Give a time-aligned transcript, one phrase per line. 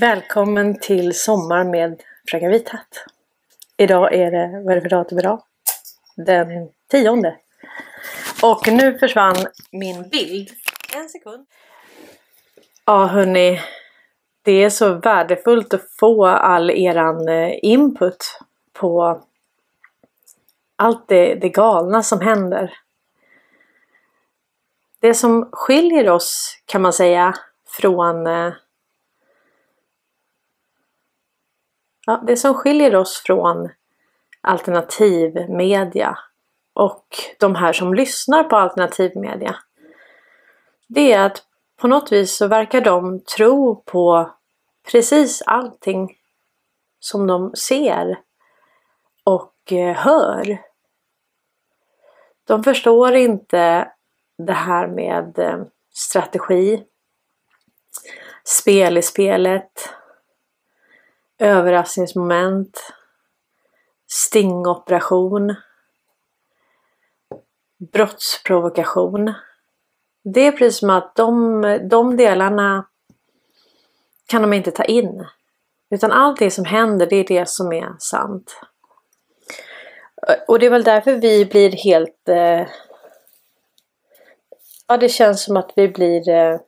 [0.00, 3.04] Välkommen till Sommar med Fröken Vithatt.
[3.76, 5.42] Idag är det, vad är det för datum idag?
[6.16, 7.36] Den tionde.
[8.42, 9.36] Och nu försvann
[9.72, 10.50] min bild.
[10.96, 11.46] En sekund.
[12.84, 13.60] Ja hörni.
[14.42, 18.38] Det är så värdefullt att få all eran eh, input
[18.72, 19.22] på
[20.76, 22.74] allt det, det galna som händer.
[25.00, 27.34] Det som skiljer oss kan man säga
[27.66, 28.52] från eh,
[32.06, 33.68] ja, det som skiljer oss från
[34.40, 36.18] alternativmedia
[36.74, 37.06] och
[37.38, 39.56] de här som lyssnar på alternativmedia.
[40.88, 41.42] Det är att
[41.76, 44.30] på något vis så verkar de tro på
[44.92, 46.16] precis allting
[47.00, 48.18] som de ser
[49.24, 50.58] och eh, hör.
[52.44, 53.92] De förstår inte
[54.38, 56.84] det här med eh, strategi,
[58.44, 59.94] spel i spelet,
[61.42, 62.92] överraskningsmoment,
[64.08, 65.54] stingoperation,
[67.92, 69.34] brottsprovokation.
[70.24, 72.86] Det är precis som att de, de delarna
[74.26, 75.26] kan de inte ta in.
[75.90, 78.60] Utan allt det som händer, det är det som är sant.
[80.48, 82.28] Och det är väl därför vi blir helt...
[82.28, 82.66] Eh,
[84.88, 86.58] ja, det känns som att vi blir eh,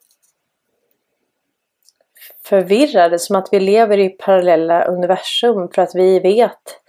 [2.45, 6.81] förvirrade, som att vi lever i parallella universum för att vi vet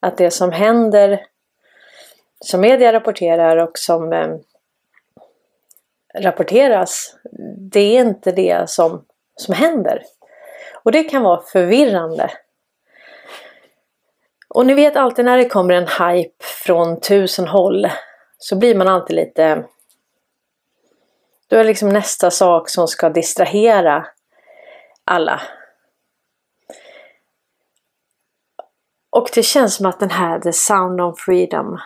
[0.00, 1.26] att det som händer,
[2.40, 4.36] som media rapporterar och som eh,
[6.14, 7.16] rapporteras,
[7.72, 9.04] det är inte det som,
[9.36, 10.02] som händer.
[10.84, 12.30] Och det kan vara förvirrande.
[14.48, 17.88] Och ni vet alltid när det kommer en hype från tusen håll
[18.38, 19.64] så blir man alltid lite...
[21.48, 24.06] Då är liksom nästa sak som ska distrahera
[25.04, 25.40] alla.
[29.10, 31.78] Och det känns som att den här The Sound of Freedom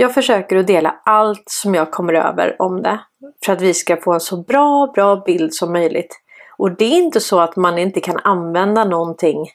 [0.00, 3.00] jag försöker att dela allt som jag kommer över om det.
[3.44, 6.20] För att vi ska få en så bra, bra bild som möjligt.
[6.58, 9.46] Och det är inte så att man inte kan använda någonting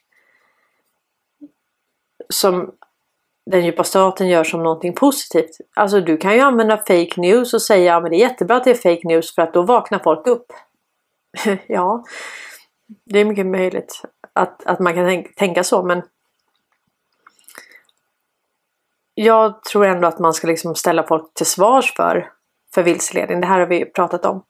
[2.30, 2.72] som
[3.52, 5.58] den djupa staten gör som någonting positivt.
[5.76, 8.64] Alltså du kan ju använda fake news och säga ja, men det är jättebra att
[8.64, 10.54] det är fake news för att då vaknar folk upp.
[11.68, 12.04] ja,
[13.06, 14.02] det är mycket möjligt
[14.34, 16.04] att, att man kan tänka så men
[19.14, 22.32] jag tror ändå att man ska liksom ställa folk till svars för,
[22.74, 23.42] för vilseledning.
[23.42, 24.44] Det här har vi pratat om.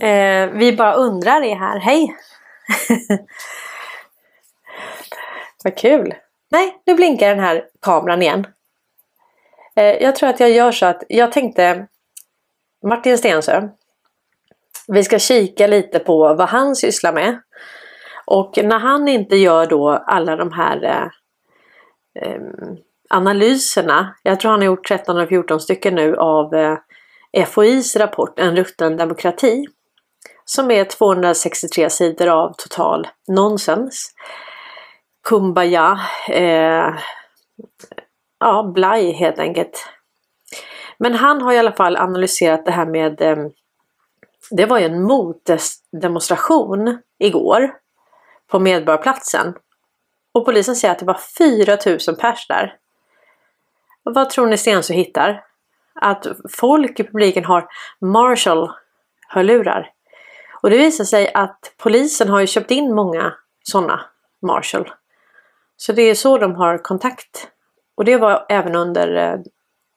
[0.00, 1.78] Eh, vi bara undrar är här.
[1.78, 2.16] Hej!
[5.64, 6.14] Vad kul!
[6.50, 8.46] Nej, nu blinkar den här kameran igen.
[9.76, 11.86] Eh, jag tror att jag gör så att jag tänkte
[12.84, 13.68] Martin Stensö.
[14.88, 17.40] Vi ska kika lite på vad han sysslar med.
[18.26, 21.08] Och när han inte gör då alla de här eh,
[22.22, 22.40] eh,
[23.10, 24.14] analyserna.
[24.22, 28.56] Jag tror han har gjort 13 eller 14 stycken nu av eh, FOIs rapport En
[28.56, 29.64] rutten demokrati.
[30.44, 34.14] Som är 263 sidor av total nonsens.
[35.28, 36.00] Kumbaya.
[36.28, 36.94] Eh,
[38.40, 39.88] ja, blaj helt enkelt.
[40.98, 43.36] Men han har i alla fall analyserat det här med eh,
[44.56, 47.74] det var ju en motdemonstration igår
[48.46, 49.54] på Medborgarplatsen
[50.32, 52.76] och polisen säger att det var 4000 pers där.
[54.04, 55.44] Och vad tror ni Stensö hittar?
[55.94, 57.68] Att folk i publiken har
[58.00, 59.90] Marshall-hörlurar.
[60.62, 64.00] Och det visar sig att polisen har ju köpt in många sådana
[64.42, 64.92] Marshall.
[65.76, 67.48] Så det är så de har kontakt.
[67.94, 69.40] Och det var även under eh,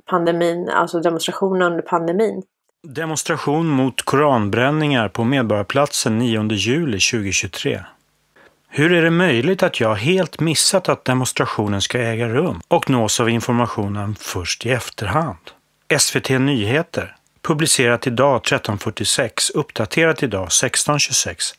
[0.06, 2.44] pandemin, alltså demonstrationen under pandemin.
[2.88, 7.84] Demonstration mot koranbränningar på Medborgarplatsen 9 juli 2023.
[8.70, 13.20] Hur är det möjligt att jag helt missat att demonstrationen ska äga rum och nås
[13.20, 15.38] av informationen först i efterhand?
[16.00, 21.56] SVT Nyheter publicerat idag 13.46, uppdaterat idag 16.26.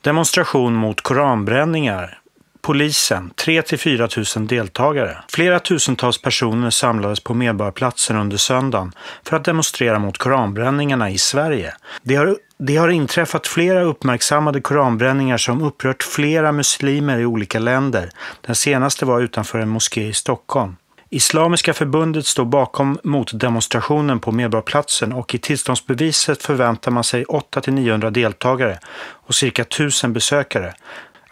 [0.00, 2.18] Demonstration mot koranbränningar
[2.64, 5.16] Polisen, 3 4 000 deltagare.
[5.28, 8.92] Flera tusentals personer samlades på Medborgarplatsen under söndagen
[9.24, 11.74] för att demonstrera mot koranbränningarna i Sverige.
[12.02, 18.10] Det har, det har inträffat flera uppmärksammade koranbränningar som upprört flera muslimer i olika länder.
[18.40, 20.76] Den senaste var utanför en moské i Stockholm.
[21.10, 28.78] Islamiska förbundet står bakom motdemonstrationen på Medborgarplatsen och i tillståndsbeviset förväntar man sig 800-900 deltagare
[29.26, 30.74] och cirka 1000 besökare.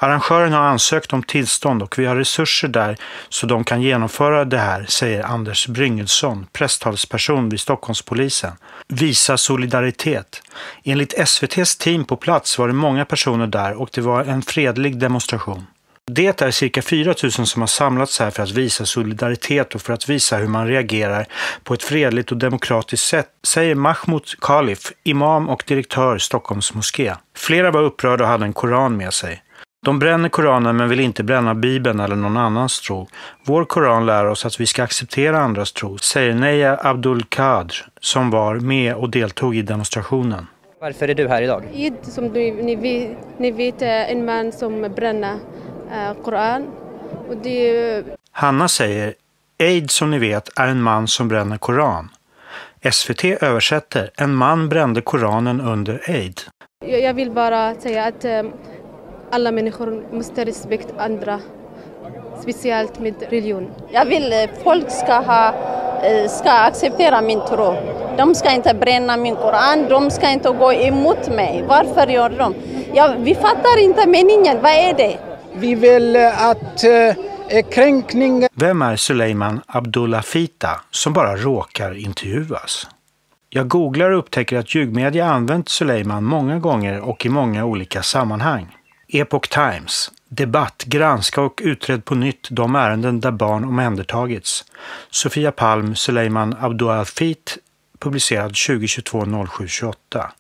[0.03, 2.97] Arrangören har ansökt om tillstånd och vi har resurser där
[3.29, 8.53] så de kan genomföra det här, säger Anders Bryngelsson, presstalsperson vid Stockholmspolisen.
[8.89, 10.43] Visa solidaritet.
[10.85, 14.99] Enligt SVTs team på plats var det många personer där och det var en fredlig
[14.99, 15.67] demonstration.
[16.07, 19.93] Det är cirka 4 000 som har samlats här för att visa solidaritet och för
[19.93, 21.27] att visa hur man reagerar
[21.65, 27.15] på ett fredligt och demokratiskt sätt, säger Mahmoud Khalif, imam och direktör Stockholms moské.
[27.37, 29.43] Flera var upprörda och hade en koran med sig.
[29.85, 33.09] De bränner Koranen men vill inte bränna Bibeln eller någon annans tro.
[33.45, 38.31] Vår Koran lär oss att vi ska acceptera andras tro, säger Neja Abdul Qadr som
[38.31, 40.47] var med och deltog i demonstrationen.
[40.81, 41.65] Varför är du här idag?
[41.75, 46.67] Eid som ni, ni, vet, ni vet är en man som bränner uh, Koran.
[47.29, 49.15] Och det, Hanna säger
[49.59, 52.09] Eid som ni vet är en man som bränner Koran.
[52.93, 56.41] SVT översätter En man brände Koranen under Eid.
[56.87, 58.43] jag, jag vill bara säga att eh,
[59.33, 61.41] alla människor måste respektera andra.
[62.43, 63.71] Speciellt med religion.
[63.91, 65.55] Jag vill eh, folk ska, ha,
[66.03, 67.75] eh, ska acceptera min tro.
[68.17, 71.65] De ska inte bränna min koran, de ska inte gå emot mig.
[71.69, 72.55] Varför gör de?
[72.95, 75.19] Ja, vi fattar inte meningen, vad är det?
[75.55, 82.87] Vi vill att eh, kränkningar Vem är Suleiman Abdullah Fita som bara råkar intervjuas?
[83.51, 88.77] Jag googlar och upptäcker att ljugmedia använt Suleiman många gånger och i många olika sammanhang.
[89.15, 94.65] Epoch Times, Debatt, granska och utred på nytt de ärenden där barn omhändertagits.
[95.11, 97.59] Sofia Palm, Suleiman Abdulhafit,
[97.99, 100.33] publicerad 2022 07 28.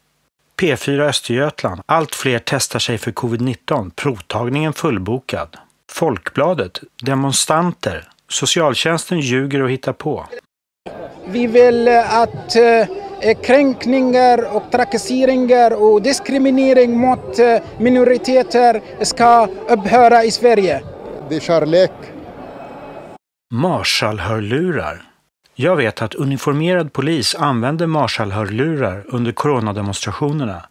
[0.56, 1.80] P4 Östergötland.
[1.86, 3.90] Allt fler testar sig för covid-19.
[3.96, 5.56] Provtagningen fullbokad.
[5.92, 6.80] Folkbladet.
[7.02, 8.08] Demonstranter.
[8.28, 10.26] Socialtjänsten ljuger och hittar på.
[11.26, 12.86] Vi vill eh, att eh,
[13.42, 20.82] kränkningar och trakasseringar och diskriminering mot eh, minoriteter ska upphöra i Sverige.
[21.28, 21.92] Det är kärlek.
[23.54, 25.02] Marshallhörlurar.
[25.54, 30.62] Jag vet att uniformerad polis använder Marshallhörlurar under coronademonstrationerna.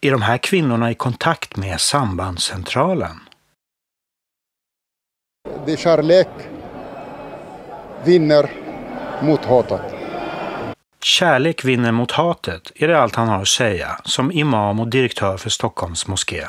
[0.00, 3.20] Är de här kvinnorna i kontakt med sambandscentralen?
[5.66, 6.28] Det är kärlek
[8.04, 8.50] vinner
[9.22, 10.01] mot hatet.
[11.04, 15.36] Kärlek vinner mot hatet, är det allt han har att säga som imam och direktör
[15.36, 16.46] för Stockholms moské.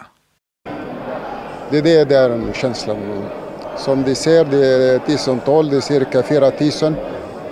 [1.70, 3.30] Det är där känslan.
[3.78, 6.52] Som vi ser, det är tusental, det är cirka 4
[6.90, 6.96] 000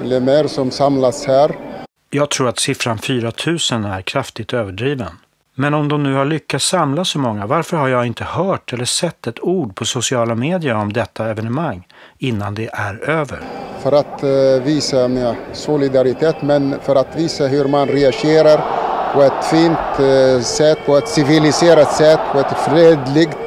[0.01, 1.51] eller mer som samlas här.
[2.09, 3.55] Jag tror att siffran 4 000
[3.85, 5.11] är kraftigt överdriven.
[5.55, 8.85] Men om de nu har lyckats samla så många, varför har jag inte hört eller
[8.85, 11.87] sett ett ord på sociala medier om detta evenemang
[12.21, 13.39] innan det är över?
[13.79, 18.61] För att eh, visa solidaritet, men för att visa hur man reagerar
[19.13, 23.37] på ett fint eh, sätt, på ett civiliserat sätt, på ett fredligt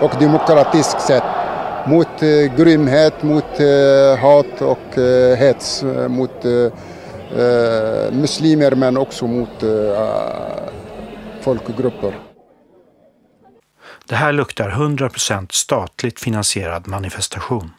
[0.00, 1.22] och demokratiskt sätt.
[1.86, 6.72] Mot eh, grymhet, mot eh, hat och eh, hets mot eh,
[8.12, 9.64] muslimer men också mot
[11.40, 12.18] folkgrupper.
[14.08, 17.70] Det här luktar 100% statligt finansierad manifestation.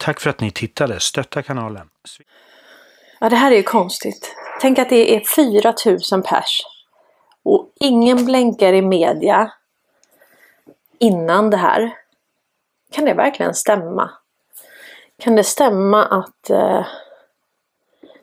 [0.00, 1.00] Tack för att ni tittade.
[1.00, 1.88] Stötta kanalen.
[3.18, 4.36] Ja, det här är ju konstigt.
[4.60, 6.62] Tänk att det är 4000 pers.
[7.42, 9.52] Och ingen blänkar i media
[10.98, 11.92] innan det här.
[12.92, 14.10] Kan det verkligen stämma?
[15.18, 16.86] Kan det stämma att eh,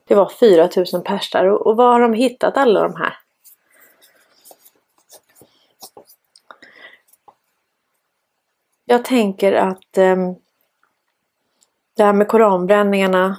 [0.07, 1.46] det var 4000 pers där?
[1.46, 3.17] Och, och var har de hittat alla de här?
[8.86, 10.15] Jag tänker att eh,
[11.98, 13.38] det här med koranbränningarna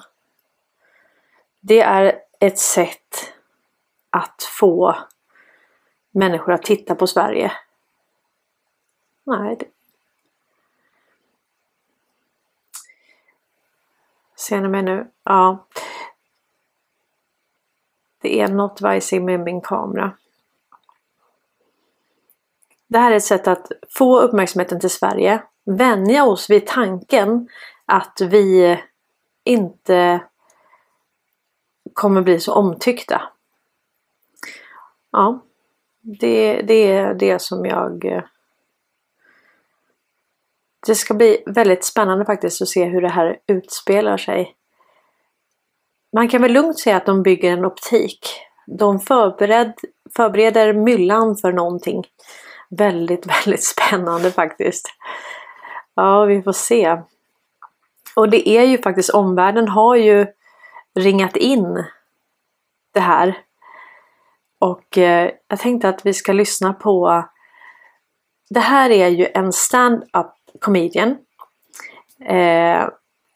[1.60, 3.32] det är ett sätt
[4.10, 4.96] att få
[6.10, 7.52] människor att titta på Sverige.
[9.24, 9.56] Nej.
[9.56, 9.66] Det...
[14.36, 15.10] Ser ni mig nu?
[15.22, 15.66] Ja.
[18.20, 20.12] Det är något vajsing med min kamera.
[22.86, 27.48] Det här är ett sätt att få uppmärksamheten till Sverige, vänja oss vid tanken
[27.88, 28.78] att vi
[29.44, 30.20] inte
[31.92, 33.22] kommer bli så omtyckta.
[35.10, 35.40] Ja,
[36.00, 38.22] det, det är det som jag...
[40.86, 44.54] Det ska bli väldigt spännande faktiskt att se hur det här utspelar sig.
[46.12, 48.40] Man kan väl lugnt säga att de bygger en optik.
[48.66, 49.72] De förbered,
[50.16, 52.04] förbereder myllan för någonting
[52.70, 54.88] väldigt, väldigt spännande faktiskt.
[55.94, 57.02] Ja, vi får se.
[58.18, 60.26] Och det är ju faktiskt, omvärlden har ju
[60.98, 61.84] ringat in
[62.94, 63.38] det här.
[64.60, 67.24] Och eh, jag tänkte att vi ska lyssna på
[68.50, 71.16] Det här är ju en stand-up comedian.
[72.24, 72.88] Eh,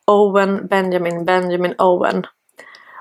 [0.07, 2.27] Owen Benjamin Benjamin Owen.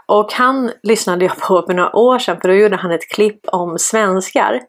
[0.05, 3.39] Och han lyssnade jag på för några år sedan för då gjorde han ett klipp
[3.47, 4.61] om svenskar.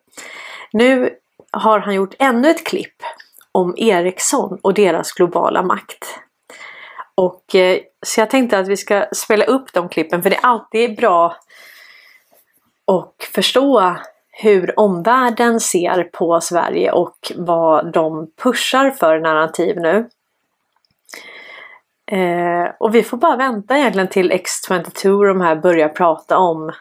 [0.73, 1.11] Nu
[1.50, 2.97] har han gjort ännu ett klipp
[3.52, 6.19] om Ericsson och deras globala makt.
[7.22, 10.46] Och eh, Så jag tänkte att vi ska spela upp de klippen för det är
[10.46, 11.36] alltid bra
[12.86, 13.96] att förstå
[14.30, 20.08] hur omvärlden ser på Sverige och vad de pushar för narrativ nu.
[22.06, 26.72] Eh, och vi får bara vänta egentligen till X22 och de här börjar prata om,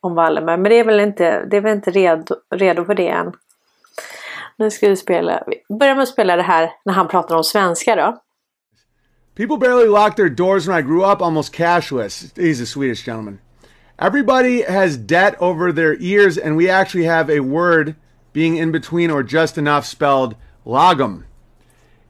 [0.00, 0.56] om Wallenberg.
[0.56, 3.32] Men det är väl inte, det är väl inte redo, redo för det än.
[4.56, 7.44] Nu ska vi spela, vi börjar med att spela det här när han pratar om
[7.44, 8.23] svenska då.
[9.34, 12.36] People barely locked their doors when I grew up, almost cashless.
[12.38, 13.40] He's a Swedish gentleman.
[13.98, 17.96] Everybody has debt over their ears, and we actually have a word
[18.32, 21.24] being in between or just enough spelled lagom.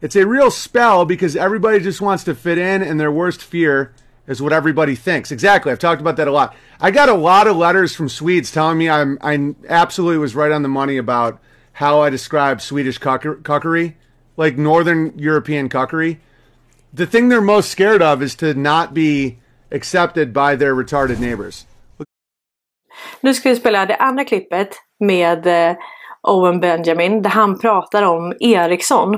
[0.03, 3.95] It's a real spell because everybody just wants to fit in, and their worst fear
[4.27, 5.33] is what everybody thinks.
[5.33, 5.73] Exactly.
[5.73, 6.55] I've talked about that a lot.
[6.79, 10.53] I got a lot of letters from Swedes telling me I'm, I absolutely was right
[10.53, 11.41] on the money about
[11.73, 13.95] how I describe Swedish cuckery,
[14.37, 16.19] like Northern European cuckery.
[16.97, 19.39] The thing they're most scared of is to not be
[19.73, 21.67] accepted by their retarded neighbors.
[23.21, 24.69] Nu ska vi spela det andra klippet
[25.01, 25.77] med eh,
[26.23, 29.15] Owen Benjamin där han pratar om Ericsson.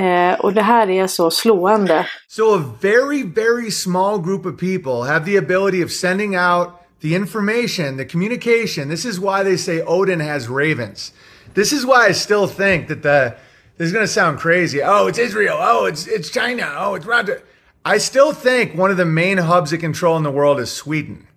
[0.00, 2.06] Eh, och det här är så slående.
[2.28, 6.68] So a very, very small group of people have the ability of sending out
[7.00, 8.88] the information, the communication.
[8.88, 11.12] This is why they say Odin has ravens.
[11.54, 13.34] This is why I still think that the
[13.78, 14.82] this is going to sound crazy.
[14.82, 15.56] Oh, it's Israel.
[15.58, 16.74] Oh, it's it's China.
[16.76, 17.40] Oh, it's Russia.
[17.84, 21.28] I still think one of the main hubs of control in the world is Sweden,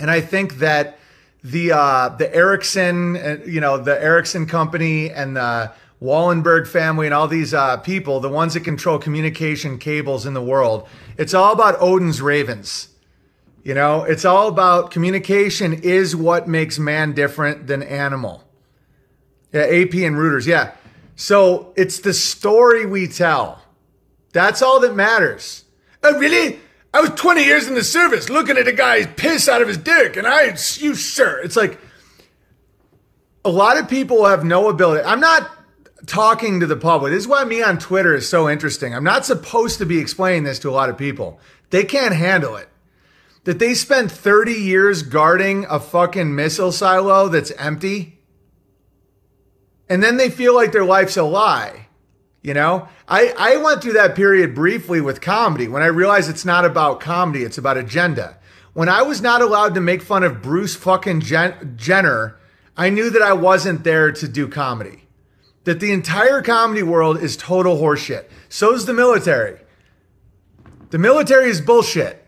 [0.00, 0.98] and I think that
[1.44, 5.70] the uh, the Ericsson, uh, you know, the Ericsson company and the
[6.02, 10.42] Wallenberg family and all these uh, people, the ones that control communication cables in the
[10.42, 12.88] world, it's all about Odin's ravens.
[13.62, 18.44] You know, it's all about communication is what makes man different than animal.
[19.52, 20.46] Yeah, AP and Reuters.
[20.46, 20.72] Yeah.
[21.16, 23.62] So it's the story we tell.
[24.32, 25.64] That's all that matters.
[26.02, 26.58] Oh, really?
[26.92, 29.78] I was 20 years in the service looking at a guy's piss out of his
[29.78, 31.40] dick, and I, you, sir.
[31.42, 31.78] It's like
[33.44, 35.04] a lot of people have no ability.
[35.04, 35.50] I'm not
[36.06, 37.12] talking to the public.
[37.12, 38.94] This is why me on Twitter is so interesting.
[38.94, 41.40] I'm not supposed to be explaining this to a lot of people.
[41.70, 42.68] They can't handle it.
[43.44, 48.13] That they spent 30 years guarding a fucking missile silo that's empty.
[49.88, 51.88] And then they feel like their life's a lie.
[52.42, 56.44] You know, I, I went through that period briefly with comedy when I realized it's
[56.44, 58.38] not about comedy, it's about agenda.
[58.74, 62.36] When I was not allowed to make fun of Bruce fucking Jen- Jenner,
[62.76, 65.04] I knew that I wasn't there to do comedy
[65.64, 68.26] that the entire comedy world is total horseshit.
[68.48, 69.60] So's the military.
[70.90, 72.20] The military is bullshit.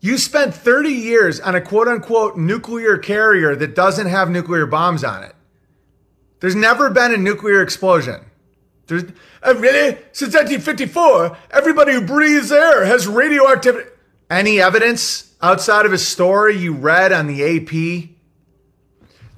[0.00, 5.04] You spent 30 years on a quote unquote nuclear carrier that doesn't have nuclear bombs
[5.04, 5.34] on it.
[6.42, 8.20] There's never been a nuclear explosion.
[8.88, 9.04] There's
[9.44, 13.88] uh, really since 1954, everybody who breathes air has radioactivity.
[14.28, 18.10] Any evidence outside of a story you read on the AP?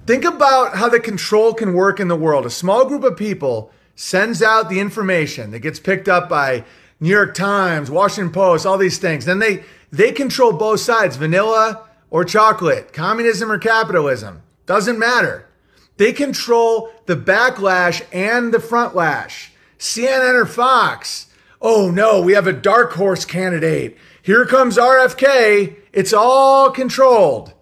[0.07, 2.47] Think about how the control can work in the world.
[2.47, 6.65] A small group of people sends out the information that gets picked up by
[7.01, 9.27] New York Times, Washington Post, all these things.
[9.27, 14.41] Then they they control both sides, vanilla or chocolate, communism or capitalism.
[14.65, 15.49] Doesn't matter.
[15.97, 19.53] They control the backlash and the front lash.
[19.79, 21.27] CNN or Fox.
[21.61, 23.97] Oh no, we have a dark horse candidate.
[24.23, 25.77] Here comes RFK.
[25.93, 27.53] It's all controlled.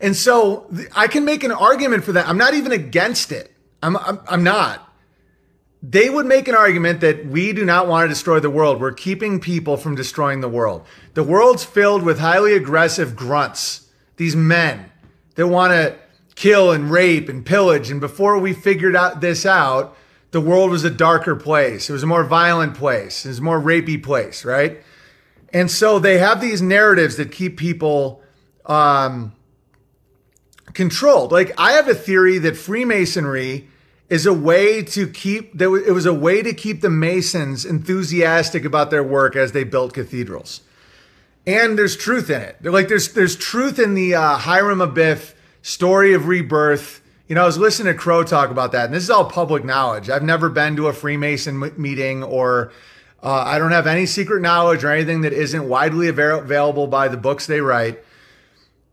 [0.00, 2.28] And so I can make an argument for that.
[2.28, 3.52] I'm not even against it.
[3.82, 4.88] I'm, I'm, I'm not.
[5.82, 8.80] They would make an argument that we do not want to destroy the world.
[8.80, 10.84] We're keeping people from destroying the world.
[11.14, 14.92] The world's filled with highly aggressive grunts, these men
[15.34, 15.96] that want to
[16.42, 17.88] kill and rape and pillage.
[17.88, 19.96] And before we figured out this out,
[20.32, 21.88] the world was a darker place.
[21.88, 23.24] It was a more violent place.
[23.24, 24.82] It was a more rapey place, right?
[25.52, 28.24] And so they have these narratives that keep people
[28.66, 29.34] um,
[30.72, 31.30] controlled.
[31.30, 33.68] Like I have a theory that Freemasonry
[34.08, 38.64] is a way to keep that it was a way to keep the Masons enthusiastic
[38.64, 40.62] about their work as they built cathedrals.
[41.46, 42.56] And there's truth in it.
[42.60, 45.31] They're like there's there's truth in the uh, Hiram Abiff
[45.62, 47.00] story of rebirth.
[47.28, 49.64] You know, I was listening to Crow talk about that, and this is all public
[49.64, 50.10] knowledge.
[50.10, 52.72] I've never been to a Freemason meeting, or
[53.22, 57.16] uh, I don't have any secret knowledge or anything that isn't widely available by the
[57.16, 58.00] books they write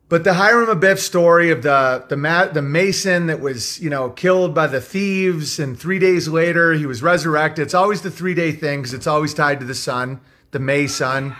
[0.08, 4.12] But the Hiram Abiff story of the the ma- the mason that was you know
[4.12, 7.64] killed by the thieves and three days later he was resurrected.
[7.64, 10.22] It's always the three day thing because it's always tied to the sun,
[10.52, 11.36] the May sun.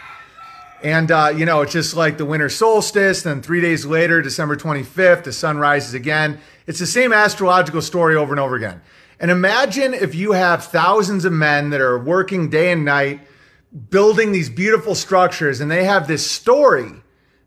[0.84, 3.24] And uh, you know it's just like the winter solstice.
[3.24, 6.40] Then three days later, December twenty fifth, the sun rises again.
[6.68, 8.82] It's the same astrological story over and over again.
[9.20, 13.20] And imagine if you have thousands of men that are working day and night,
[13.90, 16.92] building these beautiful structures, and they have this story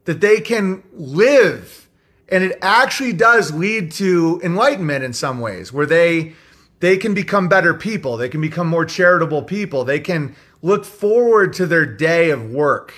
[0.04, 1.82] that they can live
[2.32, 6.32] and it actually does lead to enlightenment in some ways where they
[6.80, 11.52] they can become better people they can become more charitable people they can look forward
[11.52, 12.92] to their day of work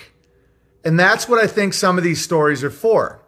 [0.85, 3.21] and that's what i think some of these stories are for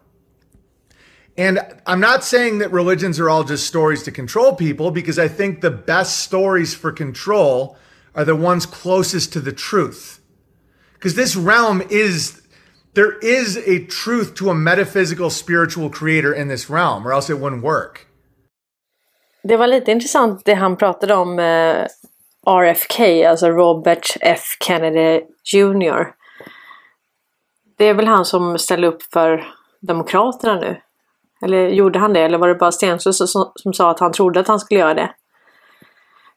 [1.38, 5.28] and i'm not saying that religions are all just stories to control people because i
[5.28, 7.78] think the best stories for control
[8.16, 10.22] are the ones closest to the truth
[10.94, 12.42] because this realm is
[12.98, 17.40] there is a truth to a metaphysical spiritual creator in this realm or else it
[17.40, 18.08] wouldn't work.
[19.44, 21.86] Det var lite intressant det han pratade om eh,
[22.46, 25.22] RFK, alltså Robert F Kennedy
[25.54, 26.04] Jr.
[27.78, 30.82] Det är väl han som ställer upp för Demokraterna nu?
[31.42, 32.20] Eller gjorde han det?
[32.20, 34.94] Eller var det bara Stensö som, som sa att han trodde att han skulle göra
[34.94, 35.14] det?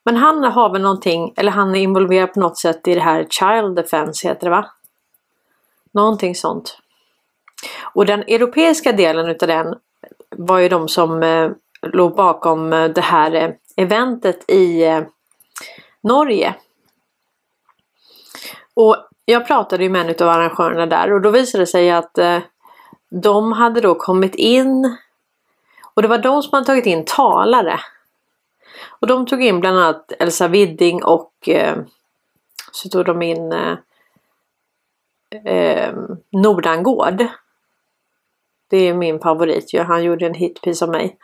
[0.04, 3.26] Men han har väl någonting, eller han är involverad på något sätt i det här
[3.30, 4.66] Child Defense heter det va?
[5.92, 6.78] Någonting sånt.
[7.94, 9.74] Och den europeiska delen utav den
[10.36, 11.50] var ju de som eh,
[11.82, 15.02] låg bakom eh, det här eh, eventet i eh,
[16.00, 16.54] Norge.
[18.74, 18.96] Och
[19.30, 22.38] jag pratade ju med en av arrangörerna där och då visade det sig att eh,
[23.10, 24.96] de hade då kommit in
[25.94, 27.80] och det var de som hade tagit in talare.
[29.00, 31.76] Och de tog in bland annat Elsa Widding och eh,
[32.72, 33.76] så tog de in eh,
[35.44, 35.94] eh
[36.32, 37.26] Nordangård.
[38.70, 39.82] Det är min favorit ju.
[39.82, 41.16] Han gjorde en hitpiece av mig.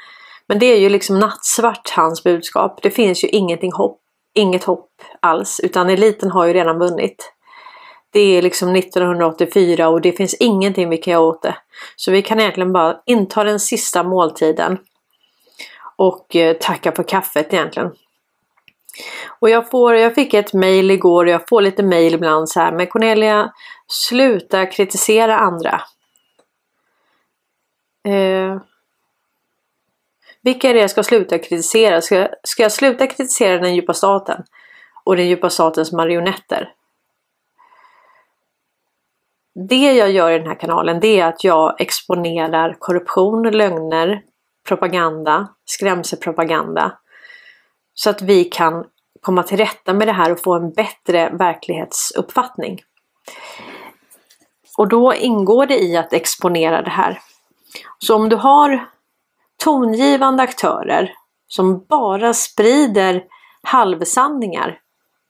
[0.47, 2.83] Men det är ju liksom nattsvart hans budskap.
[2.83, 4.01] Det finns ju ingenting hopp,
[4.35, 4.91] inget hopp
[5.21, 7.36] alls utan eliten har ju redan vunnit.
[8.17, 11.57] Det är liksom 1984 och det finns ingenting vi kan göra åt det.
[11.97, 14.79] Så vi kan egentligen bara inta den sista måltiden
[15.97, 17.93] och eh, tacka för kaffet egentligen.
[19.41, 22.61] Och jag, får, jag fick ett mail igår och jag får lite mail ibland så
[22.61, 22.73] här.
[22.73, 23.53] Men Cornelia,
[23.89, 25.83] sluta kritisera andra.
[28.09, 28.61] Eh,
[30.43, 32.01] vilka är det jag ska sluta kritisera?
[32.01, 34.45] Ska, ska jag sluta kritisera den djupa staten?
[35.05, 36.73] Och den djupa statens marionetter?
[39.69, 44.23] Det jag gör i den här kanalen det är att jag exponerar korruption, lögner,
[44.69, 46.99] propaganda, skrämselpropaganda
[47.95, 48.85] så att vi kan
[49.21, 52.81] komma till rätta med det här och få en bättre verklighetsuppfattning.
[54.79, 57.21] Och då ingår det i att exponera det här.
[57.99, 58.89] Så om du har
[59.65, 61.13] tongivande aktörer
[61.49, 63.25] som bara sprider
[63.63, 64.79] halvsanningar.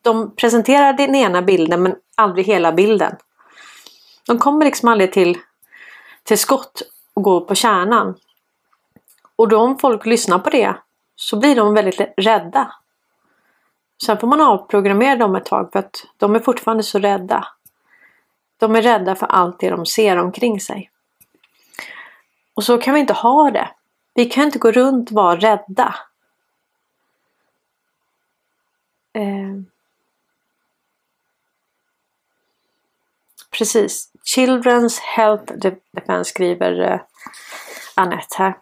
[0.02, 3.16] De presenterar den ena bilden men aldrig hela bilden.
[4.26, 5.38] De kommer liksom aldrig till,
[6.22, 6.82] till skott
[7.14, 8.14] och går på kärnan.
[9.36, 10.76] Och då om folk lyssnar på det
[11.16, 12.72] så blir de väldigt rädda.
[14.06, 17.48] Sen får man avprogrammera dem ett tag för att de är fortfarande så rädda.
[18.56, 20.90] De är rädda för allt det de ser omkring sig.
[22.54, 23.68] Och så kan vi inte ha det.
[24.14, 25.94] Vi kan inte gå runt och vara rädda.
[29.12, 29.75] Eh.
[33.58, 34.12] Precis.
[34.36, 35.52] Children's Health
[35.92, 37.00] Defense skriver eh,
[37.94, 38.56] Annette här.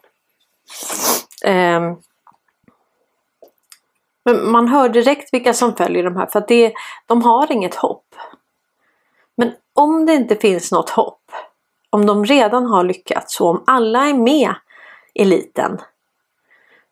[1.45, 1.97] Eh.
[4.25, 6.73] Men man hör direkt vilka som följer de här för att det,
[7.07, 8.15] de har inget hopp.
[9.37, 11.33] Men om det inte finns något hopp,
[11.91, 14.55] om de redan har lyckats och om alla är med
[15.15, 15.79] eliten.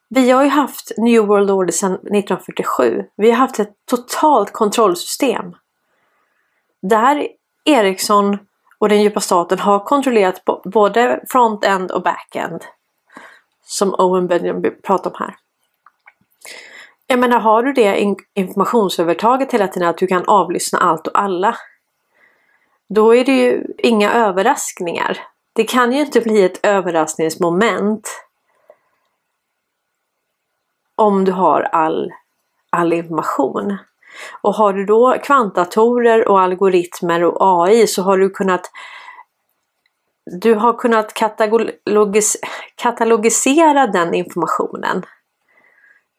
[0.08, 3.04] Vi har ju haft New World Order sedan 1947.
[3.16, 5.56] Vi har haft ett totalt kontrollsystem.
[6.82, 7.28] Där
[7.64, 8.38] Ericsson
[8.78, 12.64] och den djupa staten har kontrollerat både front-end och back-end.
[13.64, 15.36] Som Owen Benjamin pratar om här.
[17.06, 21.56] Jag menar, har du det informationsövertaget hela tiden att du kan avlyssna allt och alla.
[22.88, 25.18] Då är det ju inga överraskningar.
[25.52, 28.08] Det kan ju inte bli ett överraskningsmoment.
[30.94, 32.12] Om du har all,
[32.70, 33.78] all information.
[34.42, 38.70] Och har du då kvantdatorer och algoritmer och AI så har du kunnat
[40.40, 42.36] du har kunnat katalogis
[42.76, 45.02] katalogisera den informationen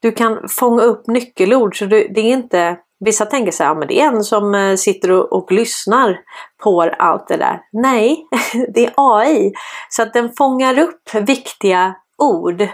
[0.02, 3.88] du kan fånga upp nyckelord så det är inte Vissa tänker så här, ja, men
[3.88, 6.20] det är en som eh, sitter och, och lyssnar
[6.64, 7.62] på allt det där.
[7.72, 8.28] Nej,
[8.74, 9.52] det är AI.
[9.90, 12.68] Så att den fångar upp viktiga ord.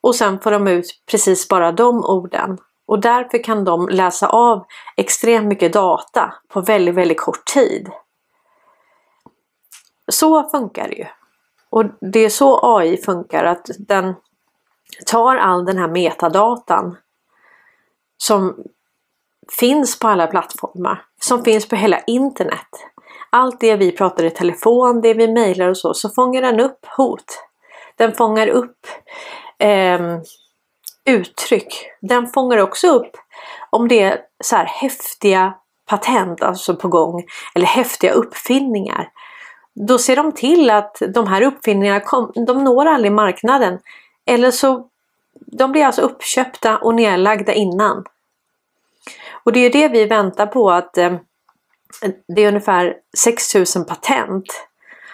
[0.00, 2.58] Och sen får de ut precis bara de orden.
[2.90, 7.90] Och därför kan de läsa av extremt mycket data på väldigt, väldigt kort tid.
[10.12, 11.06] Så funkar det ju.
[11.70, 14.14] Och det är så AI funkar, att den
[15.06, 16.96] tar all den här metadatan
[18.16, 18.56] som
[19.58, 22.68] finns på alla plattformar, som finns på hela internet.
[23.30, 26.86] Allt det vi pratar i telefon, det vi mejlar och så, så fångar den upp
[26.96, 27.24] hot.
[27.96, 28.86] Den fångar upp
[29.58, 30.00] eh,
[31.10, 31.86] uttryck.
[32.00, 33.16] Den fångar också upp
[33.70, 35.54] om det är så här häftiga
[35.86, 39.08] patent alltså på gång eller häftiga uppfinningar.
[39.74, 43.78] Då ser de till att de här uppfinningarna kom, de når aldrig marknaden.
[44.26, 44.88] Eller så
[45.34, 48.04] de blir alltså uppköpta och nedlagda innan.
[49.44, 51.12] Och det är det vi väntar på att eh,
[52.28, 54.66] det är ungefär 6000 patent.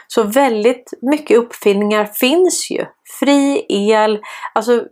[0.07, 2.87] Så väldigt mycket uppfinningar finns ju.
[3.21, 4.21] Fri el,
[4.53, 4.85] alltså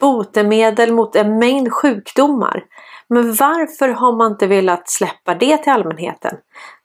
[0.00, 2.64] botemedel mot en mängd sjukdomar.
[3.08, 6.36] Men varför har man inte velat släppa det till allmänheten?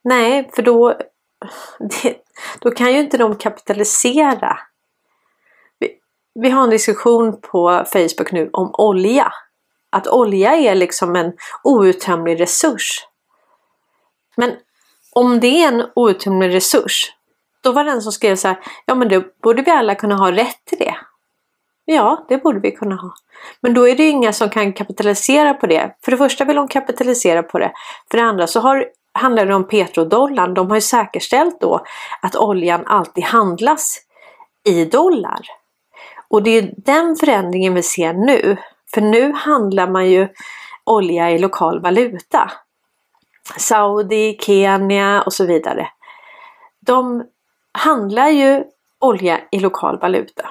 [0.04, 0.98] Nej, för då,
[1.80, 2.16] det,
[2.60, 4.58] då kan ju inte de kapitalisera.
[5.80, 5.90] Vi,
[6.40, 9.34] vi har en diskussion på Facebook nu om olja.
[9.90, 11.34] Att olja är liksom en
[11.64, 13.08] outtömlig resurs.
[14.38, 14.56] Men
[15.12, 17.14] om det är en outtömlig resurs,
[17.64, 20.16] då var det en som skrev så här, ja men då borde vi alla kunna
[20.16, 20.96] ha rätt till det.
[21.86, 23.14] Ja, det borde vi kunna ha.
[23.62, 25.96] Men då är det inga som kan kapitalisera på det.
[26.04, 27.72] För det första vill de kapitalisera på det.
[28.12, 30.54] För det andra så har, handlar det om petrodollarn.
[30.54, 31.86] De har ju säkerställt då
[32.22, 33.98] att oljan alltid handlas
[34.64, 35.40] i dollar.
[36.28, 38.58] Och det är den förändringen vi ser nu.
[38.94, 40.28] För nu handlar man ju
[40.84, 42.52] olja i lokal valuta.
[43.58, 45.88] Saudi, Kenya och så vidare.
[46.80, 47.24] De
[47.72, 48.64] handlar ju
[49.00, 50.50] olja i lokal valuta.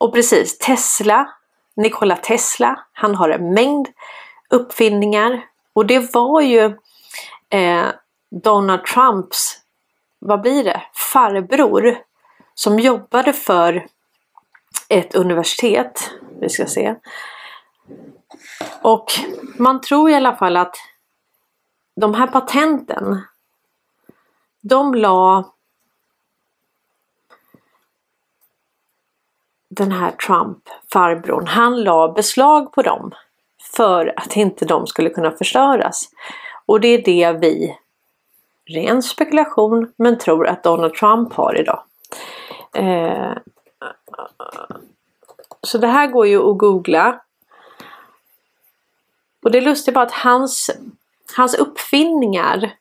[0.00, 1.34] Och precis, Tesla,
[1.76, 3.88] Nikola Tesla, han har en mängd
[4.50, 5.44] uppfinningar.
[5.72, 6.64] Och det var ju
[7.50, 7.86] eh,
[8.30, 9.60] Donald Trumps,
[10.18, 10.82] vad blir det,
[11.12, 11.98] farbror
[12.54, 13.86] som jobbade för
[14.88, 16.10] ett universitet.
[16.40, 16.94] Vi ska se.
[18.82, 19.06] Och
[19.58, 20.76] man tror i alla fall att
[21.96, 23.22] de här patenten,
[24.62, 25.52] de la
[29.70, 30.58] den här Trump,
[30.92, 33.14] farbrorn, han la beslag på dem
[33.76, 36.10] för att inte de skulle kunna förstöras.
[36.66, 37.76] Och det är det vi,
[38.66, 41.82] ren spekulation, men tror att Donald Trump har idag.
[42.74, 43.32] Eh,
[45.62, 47.20] så det här går ju att googla.
[49.42, 50.70] Och det är lustigt bara att hans,
[51.36, 52.74] hans uppfinningar,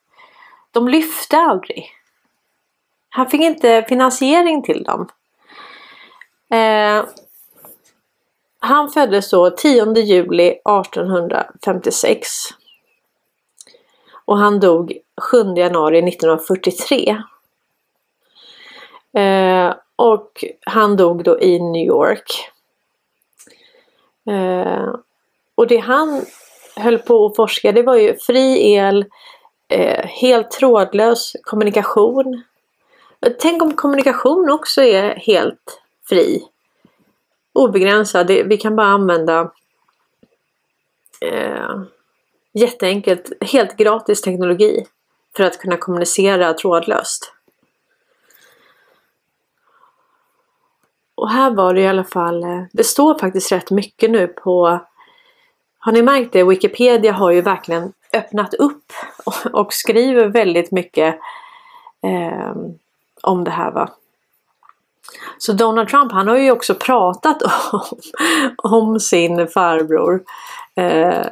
[0.71, 1.91] de lyfte aldrig.
[3.09, 5.09] Han fick inte finansiering till dem.
[6.53, 7.05] Eh,
[8.59, 12.27] han föddes då 10 juli 1856.
[14.25, 14.93] Och han dog
[15.31, 17.17] 7 januari 1943.
[19.13, 22.51] Eh, och han dog då i New York.
[24.29, 24.95] Eh,
[25.55, 26.25] och det han
[26.75, 29.05] höll på att forska det var ju fri el,
[29.67, 32.43] eh, helt trådlös kommunikation.
[33.39, 36.43] Tänk om kommunikation också är helt fri.
[37.53, 38.27] Obegränsad.
[38.27, 39.51] Vi kan bara använda
[41.21, 41.81] eh,
[42.53, 44.85] jätteenkelt, helt gratis teknologi
[45.37, 47.33] för att kunna kommunicera trådlöst.
[51.15, 54.79] Och här var det i alla fall, eh, det står faktiskt rätt mycket nu på
[55.79, 56.43] Har ni märkt det?
[56.43, 58.93] Wikipedia har ju verkligen öppnat upp
[59.25, 61.19] och, och skriver väldigt mycket
[62.01, 62.55] eh,
[63.21, 63.71] om det här.
[63.71, 63.89] Va?
[65.37, 67.41] Så Donald Trump han har ju också pratat
[67.71, 67.99] om,
[68.57, 70.23] om sin farbror.
[70.75, 71.27] Eh,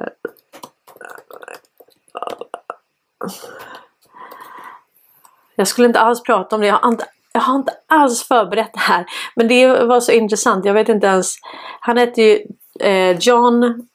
[5.56, 6.68] jag skulle inte alls prata om det.
[6.68, 9.06] Jag har inte, jag har inte alls förberett det här.
[9.36, 10.66] Men det var så intressant.
[10.66, 11.36] Jag vet inte ens.
[11.80, 12.46] Han heter ju
[12.80, 13.88] eh, John,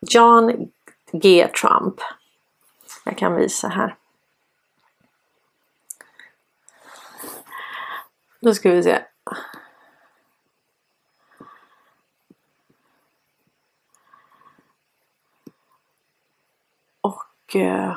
[0.00, 0.68] John
[1.12, 1.48] G.
[1.60, 1.94] Trump.
[3.04, 3.96] Jag kan visa här.
[8.40, 8.98] Då ska vi se.
[17.00, 17.96] Och eh,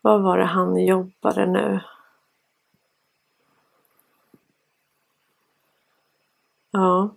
[0.00, 1.80] vad var det han jobbade nu?
[6.70, 7.16] Ja.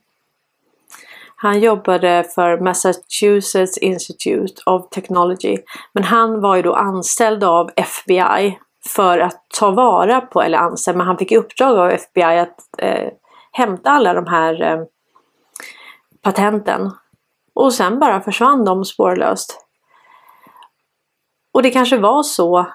[1.36, 5.58] Han jobbade för Massachusetts Institute of Technology.
[5.94, 10.94] Men han var ju då anställd av FBI för att ta vara på, eller anser,
[10.94, 13.12] men han fick i uppdrag av FBI att eh,
[13.52, 14.84] hämta alla de här eh,
[16.22, 16.92] patenten.
[17.54, 19.66] Och sen bara försvann de spårlöst.
[21.52, 22.66] Och det kanske var så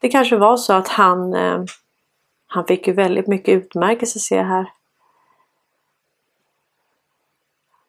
[0.00, 1.64] det kanske var så att han eh,
[2.50, 4.72] han fick ju väldigt mycket utmärkelse ser jag här.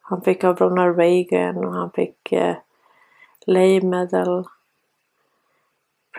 [0.02, 2.56] Han fick av Ronald Reagan och han fick eh,
[3.46, 4.48] Lay Medal.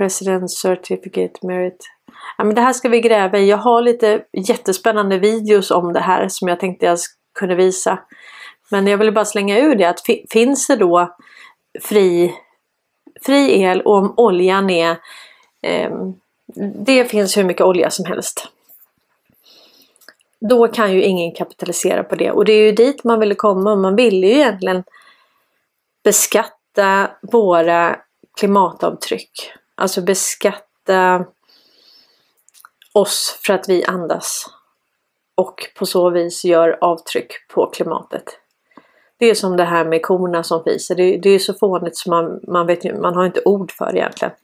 [0.00, 1.86] President Certificate Merit.
[2.38, 3.48] Ja, men det här ska vi gräva i.
[3.48, 6.98] Jag har lite jättespännande videos om det här som jag tänkte jag
[7.38, 7.98] kunde visa.
[8.70, 11.16] Men jag ville bara slänga ur det att finns det då
[11.80, 12.34] fri,
[13.26, 14.90] fri el och om oljan är
[15.62, 15.90] eh,
[16.84, 18.48] det finns hur mycket olja som helst.
[20.48, 23.76] Då kan ju ingen kapitalisera på det och det är ju dit man ville komma.
[23.76, 24.84] Man ville ju egentligen
[26.04, 27.96] beskatta våra
[28.38, 29.52] klimatavtryck.
[29.80, 31.24] Alltså beskatta
[32.92, 34.46] oss för att vi andas
[35.34, 38.24] och på så vis gör avtryck på klimatet.
[39.18, 40.94] Det är som det här med korna som fiser.
[40.94, 44.34] Det, det är så fånigt som man, man, vet, man har inte ord för egentligen.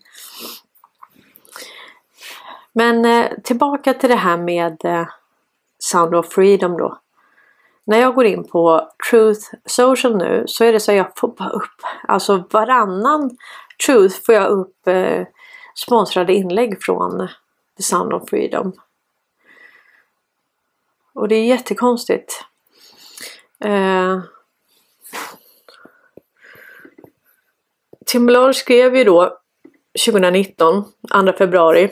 [2.72, 5.06] Men eh, tillbaka till det här med eh,
[5.78, 6.98] Sound of Freedom då.
[7.84, 11.28] När jag går in på Truth Social nu så är det så att jag får
[11.28, 13.36] bara upp, alltså varannan
[13.86, 15.26] Truth får jag upp eh,
[15.74, 17.28] sponsrade inlägg från
[17.76, 18.72] The Sound of Freedom.
[21.14, 22.44] Och det är jättekonstigt.
[23.64, 24.20] Eh,
[28.06, 29.38] Timberlake skrev ju då
[30.06, 30.84] 2019,
[31.24, 31.90] 2 februari,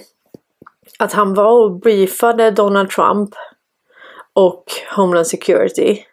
[0.99, 3.31] att han var och briefade Donald Trump
[4.33, 4.64] och
[4.97, 6.05] Homeland Security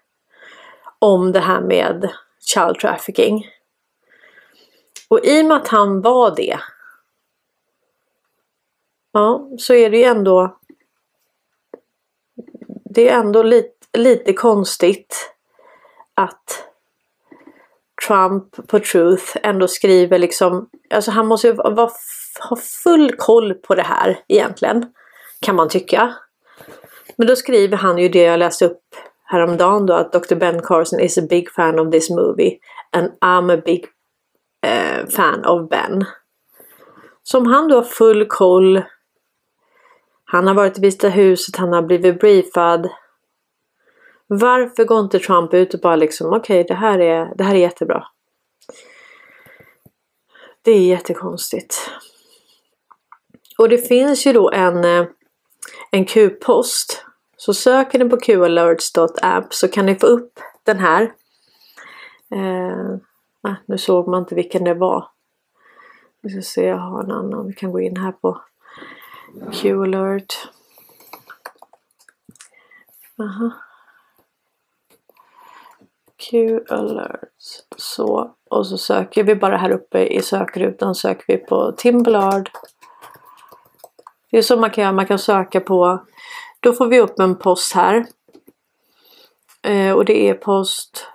[0.99, 2.09] om det här med
[2.45, 3.45] child trafficking.
[5.11, 6.59] Och i och med att han var det
[9.11, 10.57] Ja, så är det ju ändå
[12.85, 15.33] Det är ändå lite, lite konstigt
[16.13, 16.67] att
[18.07, 21.89] Trump på Truth ändå skriver liksom Alltså han måste ju vara
[22.49, 24.93] ha full koll på det här egentligen.
[25.39, 26.15] Kan man tycka.
[27.15, 28.83] Men då skriver han ju det jag läste upp
[29.23, 30.35] häromdagen då att Dr.
[30.35, 32.57] Ben Carson is a big fan of this movie
[32.91, 33.85] and I'm a big
[34.61, 36.05] eh, fan av Ben.
[37.23, 38.81] Som han då har full koll.
[40.25, 42.89] Han har varit i Vita huset, han har blivit briefad.
[44.27, 47.55] Varför går inte Trump ut och bara liksom okej okay, det, här är, det här
[47.55, 48.07] är jättebra.
[50.61, 51.91] Det är jättekonstigt.
[53.57, 55.05] Och det finns ju då en, eh,
[55.91, 57.05] en Q-post.
[57.37, 61.03] Så söker ni på qalerts.app så kan ni få upp den här.
[62.35, 62.97] Eh,
[63.41, 65.07] ah, nu såg man inte vilken det var.
[66.21, 67.47] Vi ska se, jag har en annan.
[67.47, 68.41] Vi kan gå in här på
[69.53, 70.49] Q-alert.
[73.19, 73.51] Aha.
[76.17, 77.29] Q-alert.
[77.77, 78.35] Så.
[78.49, 82.49] Och så söker vi bara här uppe i sökrutan söker vi på Timblard
[84.31, 86.05] det är så man kan göra, man kan söka på,
[86.59, 88.05] då får vi upp en post här.
[89.63, 91.07] Eh, och det är post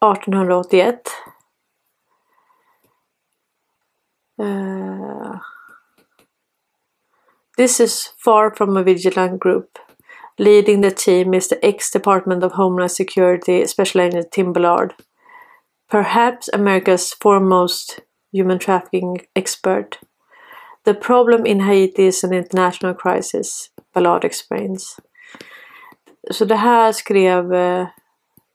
[0.00, 1.00] 1881.
[4.38, 5.38] Uh,
[7.56, 9.78] this is far from a vigilant group.
[10.38, 14.94] Leading the team is the ex-Department of Homeland Security Special Agent Tim Ballard.
[15.90, 18.00] Perhaps America's foremost
[18.32, 19.98] human trafficking expert.
[20.84, 24.96] The problem in Haiti is an international crisis, Ballard explains.
[26.30, 27.88] Så det här skrev, eh,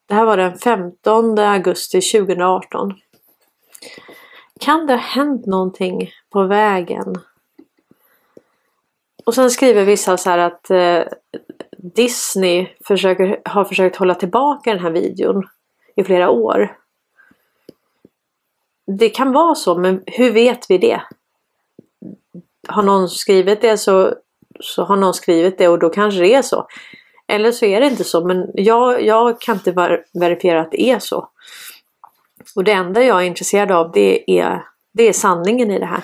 [0.07, 2.93] det här var den 15 augusti 2018.
[4.59, 7.15] Kan det ha hänt någonting på vägen?
[9.25, 11.03] Och sen skriver vissa så här att eh,
[11.77, 15.43] Disney försöker, har försökt hålla tillbaka den här videon
[15.95, 16.77] i flera år.
[18.85, 21.01] Det kan vara så, men hur vet vi det?
[22.67, 24.13] har någon skrivit det så,
[24.59, 26.67] så har någon skrivit det och då kanske det är så.
[27.27, 30.81] Eller så är det inte så men jag, jag kan inte ver verifiera att det
[30.81, 31.29] är så.
[32.55, 36.03] Och det enda jag är intresserad av det är, det är sanningen i det här.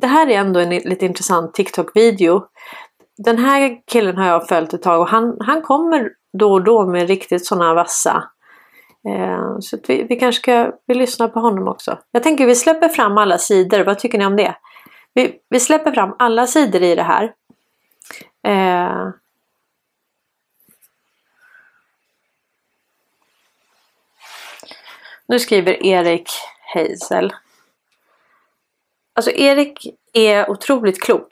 [0.00, 2.44] Det här är ändå en lite intressant TikTok-video.
[3.18, 6.86] Den här killen har jag följt ett tag och han, han kommer då och då
[6.86, 8.30] med riktigt sådana vassa
[9.08, 11.98] Eh, så vi, vi kanske ska vi lyssna på honom också.
[12.10, 13.84] Jag tänker vi släpper fram alla sidor.
[13.84, 14.54] Vad tycker ni om det?
[15.14, 17.32] Vi, vi släpper fram alla sidor i det här.
[18.42, 19.08] Eh,
[25.28, 26.30] nu skriver Erik
[26.74, 27.32] Hazel.
[29.14, 31.28] Alltså Erik är otroligt klok.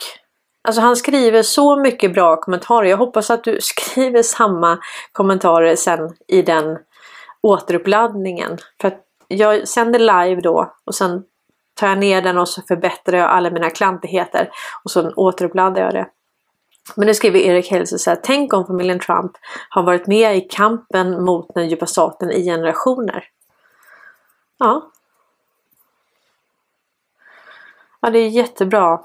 [0.69, 2.89] Alltså han skriver så mycket bra kommentarer.
[2.89, 4.79] Jag hoppas att du skriver samma
[5.13, 6.79] kommentarer sen i den
[7.43, 8.59] återuppladdningen.
[8.81, 11.25] För att jag sänder live då och sen
[11.75, 14.51] tar jag ner den och så förbättrar jag alla mina klantigheter.
[14.85, 16.07] Och så återuppladdar jag det.
[16.97, 19.33] Men nu skriver Erik Helse så här, tänk om familjen Trump
[19.69, 23.25] har varit med i kampen mot den djupa staten i generationer.
[24.59, 24.91] Ja.
[28.01, 29.01] Ja, det är jättebra.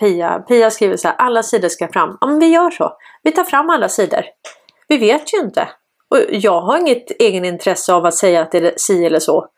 [0.00, 2.18] Pia, Pia skriver så här, alla sidor ska fram.
[2.20, 2.96] Ja, men vi gör så.
[3.22, 4.24] Vi tar fram alla sidor.
[4.88, 5.68] Vi vet ju inte.
[6.08, 9.48] Och jag har inget egen intresse av att säga att det är si eller så.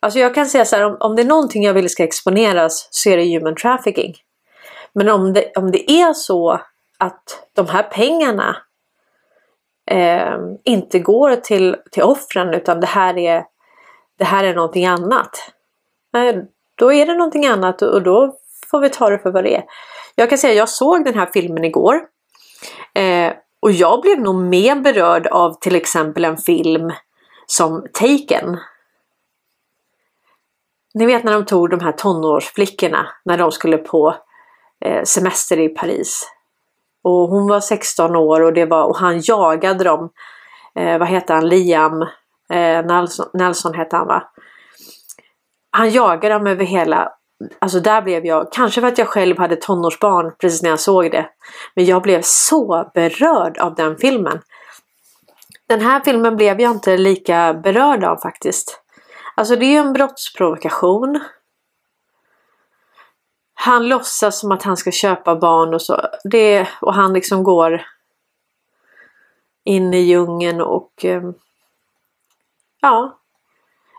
[0.00, 2.88] Alltså jag kan säga så här, om, om det är någonting jag vill ska exponeras
[2.90, 4.14] så är det human trafficking.
[4.94, 6.60] Men om det, om det är så
[6.98, 8.56] att de här pengarna
[9.90, 13.44] eh, inte går till, till offren utan det här är,
[14.18, 15.52] det här är någonting annat.
[16.16, 16.42] Eh,
[16.74, 18.36] då är det någonting annat och då
[18.70, 19.64] får vi ta det för vad det är.
[20.14, 22.00] Jag kan säga att jag såg den här filmen igår.
[22.94, 26.92] Eh, och jag blev nog mer berörd av till exempel en film
[27.46, 28.58] som Taken.
[30.94, 34.16] Ni vet när de tog de här tonårsflickorna när de skulle på
[34.84, 36.30] Eh, semester i Paris.
[37.04, 40.10] Och hon var 16 år och, det var, och han jagade dem.
[40.78, 41.48] Eh, vad heter han?
[41.48, 42.02] Liam
[42.52, 44.22] eh, Nelson, Nelson hette han va?
[45.70, 47.12] Han jagade dem över hela
[47.58, 51.10] Alltså där blev jag, kanske för att jag själv hade tonårsbarn precis när jag såg
[51.10, 51.26] det.
[51.74, 54.40] Men jag blev så berörd av den filmen.
[55.68, 58.80] Den här filmen blev jag inte lika berörd av faktiskt.
[59.34, 61.20] Alltså det är ju en brottsprovokation.
[63.54, 66.00] Han låtsas som att han ska köpa barn och så.
[66.24, 67.86] Det, och han liksom går
[69.64, 71.34] in i djungeln och ehm,
[72.80, 73.18] ja,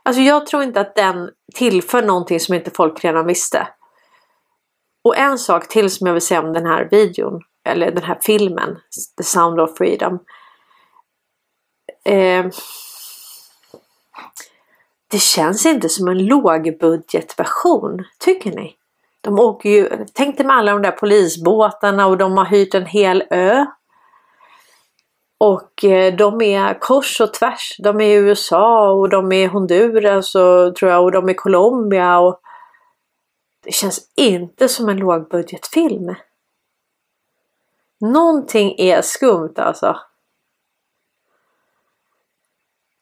[0.05, 3.67] Alltså jag tror inte att den tillför någonting som inte folk redan visste.
[5.03, 8.19] Och en sak till som jag vill säga om den här videon, eller den här
[8.21, 8.79] filmen,
[9.17, 10.19] The Sound of Freedom.
[12.03, 12.45] Eh,
[15.07, 18.75] det känns inte som en lågbudgetversion, tycker ni?
[19.25, 22.85] De åker ju, tänk dig med alla de där polisbåtarna och de har hyrt en
[22.85, 23.65] hel ö.
[25.37, 27.75] Och eh, de är kors och tvärs.
[27.83, 31.31] De är i USA och de är i Honduras och, tror jag, och de är
[31.31, 32.19] i Colombia.
[32.19, 32.39] Och
[33.63, 36.15] det känns inte som en lågbudgetfilm.
[37.99, 39.95] Någonting är skumt alltså.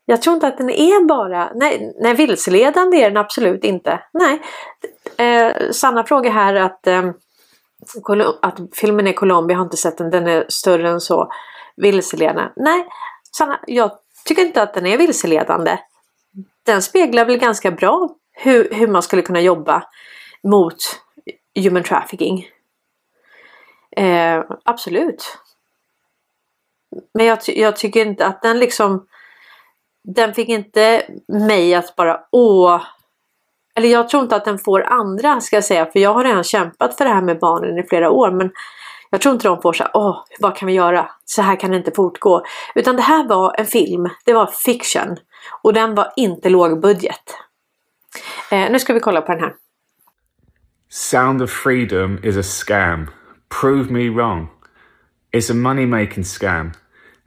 [0.06, 4.04] Jag tror inte att den är bara, nej, nej vilseledande är den absolut inte.
[4.14, 4.42] Nej.
[5.18, 7.12] Eh, Sanna frågar här att, eh,
[8.42, 11.32] att filmen är Colombia, jag har inte sett den, den är större än så
[11.76, 12.50] vilseledande.
[12.56, 12.88] Nej,
[13.38, 13.92] Sanna, jag
[14.26, 15.78] tycker inte att den är vilseledande.
[16.64, 19.84] Den speglar väl ganska bra hur, hur man skulle kunna jobba
[20.44, 20.76] mot
[21.56, 22.48] human trafficking.
[23.98, 25.38] Eh, absolut.
[27.14, 29.08] Men jag, jag, tycker inte att den liksom
[30.04, 32.82] Den fick inte mig att bara åh
[33.76, 36.44] eller jag tror inte att den får andra ska jag säga för jag har redan
[36.44, 38.52] kämpat för det här med barnen i flera år men
[39.10, 41.10] jag tror inte de får så åh, vad kan vi göra?
[41.26, 42.46] Så här kan det inte fortgå.
[42.76, 45.18] Utan det här var en film, det var fiction.
[45.62, 47.38] Och den var inte lågbudget.
[48.52, 49.54] Eh, nu ska vi kolla på den här.
[50.90, 53.08] Sound of Freedom is a scam.
[53.62, 54.48] Prove me wrong.
[55.32, 56.72] It's a money making scam.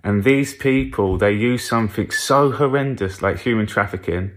[0.03, 4.31] And these people, they use something so horrendous like human trafficking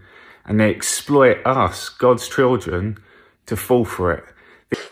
[0.49, 2.97] and they exploit us, God's children,
[3.45, 4.23] to fall for it.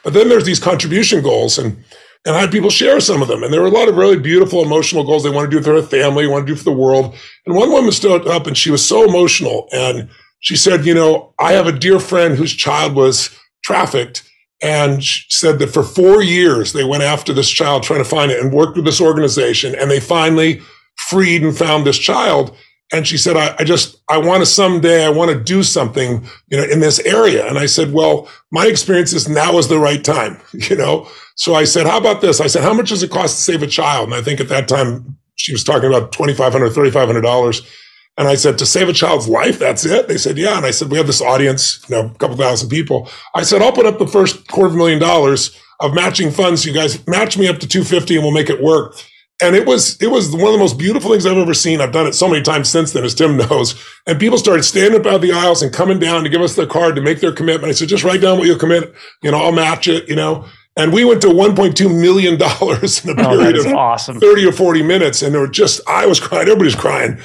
[0.04, 1.84] But then there's these contribution goals and
[2.26, 3.42] and I had people share some of them.
[3.42, 5.80] And there were a lot of really beautiful emotional goals they want to do for
[5.80, 7.16] their family, want to do for the world.
[7.46, 9.70] And one woman stood up and she was so emotional.
[9.72, 10.10] And
[10.42, 13.30] she said, You know, I have a dear friend whose child was
[13.64, 14.30] trafficked.
[14.62, 18.30] And she said that for four years they went after this child trying to find
[18.30, 19.74] it and worked with this organization.
[19.74, 20.62] And they finally
[21.08, 22.58] freed and found this child.
[22.92, 26.26] And she said, I, I, just, I want to someday, I want to do something,
[26.48, 27.46] you know, in this area.
[27.46, 31.10] And I said, well, my experience is now is the right time, you know?
[31.36, 32.40] So I said, how about this?
[32.40, 34.06] I said, how much does it cost to save a child?
[34.06, 37.74] And I think at that time she was talking about $2,500, $3,500.
[38.20, 40.08] And I said, to save a child's life, that's it?
[40.08, 40.58] They said, yeah.
[40.58, 43.10] And I said, we have this audience, you know, a couple thousand people.
[43.36, 46.66] I said, I'll put up the first quarter of a million dollars of matching funds.
[46.66, 48.96] You guys match me up to 250 and we'll make it work
[49.42, 51.80] and it was it was one of the most beautiful things I've ever seen.
[51.80, 53.82] I've done it so many times since then, as Tim knows.
[54.08, 56.56] And people started standing up out of the aisles and coming down to give us
[56.56, 57.70] their card to make their commitment.
[57.70, 58.94] I said, just write down what you'll commit.
[59.22, 60.10] You know, I'll match it.
[60.10, 60.46] You know.
[60.76, 64.20] And we went to 1.2 million dollars in a oh, period of awesome.
[64.20, 66.48] 30 or 40 minutes, and they were just I was crying.
[66.48, 67.20] Everybody's crying.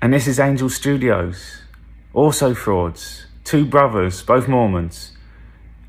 [0.00, 1.60] And this is Angel Studios,
[2.14, 3.26] also frauds.
[3.44, 5.12] Two brothers, both Mormons.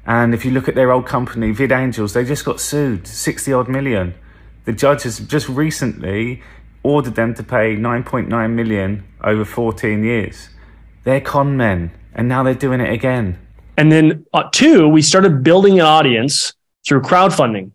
[0.06, 3.54] And if you look at their old company, Vid Angels, they just got sued, 60
[3.54, 4.16] odd million.
[4.70, 6.44] The judge has just recently
[6.84, 10.50] ordered them to pay 9.9 million over 14 years.
[11.06, 13.40] They're con men, and now they're doing it again.
[13.78, 16.54] And then, uh, two, we started building an audience
[16.88, 17.72] through crowdfunding.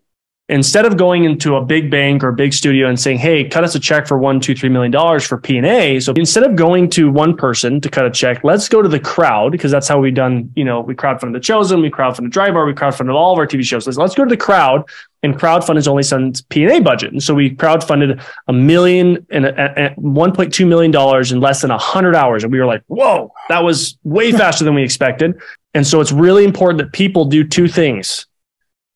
[0.47, 3.63] Instead of going into a big bank or a big studio and saying, "Hey, cut
[3.63, 6.43] us a check for one, two, three million dollars for P and A," so instead
[6.43, 9.71] of going to one person to cut a check, let's go to the crowd because
[9.71, 10.51] that's how we've done.
[10.55, 13.47] You know, we crowdfunded The Chosen, we crowdfunded Dry Bar, we crowdfunded all of our
[13.47, 13.87] TV shows.
[13.87, 14.83] Let's, let's go to the crowd,
[15.23, 19.25] and crowdfund is only Sun's P and A budget, and so we crowdfunded a million
[19.31, 22.83] and one point two million dollars in less than hundred hours, and we were like,
[22.85, 25.41] "Whoa, that was way faster than we expected."
[25.73, 28.27] And so it's really important that people do two things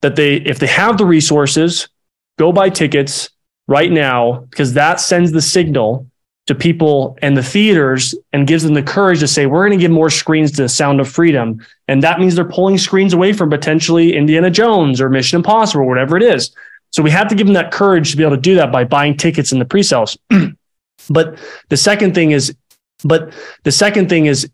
[0.01, 1.89] that they, if they have the resources,
[2.37, 3.29] go buy tickets
[3.67, 6.07] right now, because that sends the signal
[6.47, 9.81] to people and the theaters and gives them the courage to say, we're going to
[9.81, 11.63] give more screens to Sound of Freedom.
[11.87, 15.87] And that means they're pulling screens away from potentially Indiana Jones or Mission Impossible, or
[15.87, 16.51] whatever it is.
[16.91, 18.83] So we have to give them that courage to be able to do that by
[18.83, 20.17] buying tickets in the pre-sales.
[21.09, 21.37] but
[21.69, 22.55] the second thing is,
[23.03, 23.31] but
[23.63, 24.49] the second thing is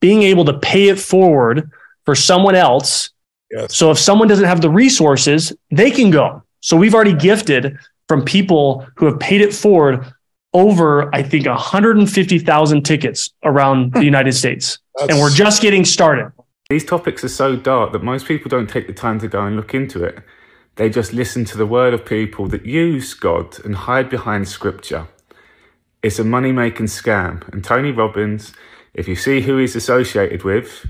[0.00, 1.70] being able to pay it forward
[2.06, 3.10] for someone else.
[3.54, 3.76] Yes.
[3.76, 6.42] So if someone doesn't have the resources, they can go.
[6.60, 7.76] So we've already gifted
[8.08, 10.04] from people who have paid it forward
[10.52, 14.04] over, I think, 150,000 tickets around the hmm.
[14.04, 14.78] United States.
[15.00, 16.32] and we're just getting started.
[16.70, 19.56] These topics are so dark that most people don't take the time to go and
[19.56, 20.18] look into it.
[20.76, 25.06] They just listen to the word of people that use God and hide behind scripture.
[26.02, 27.46] It's a money making scam.
[27.52, 28.52] And Tony Robbins
[28.94, 30.86] if you see who he's associated with,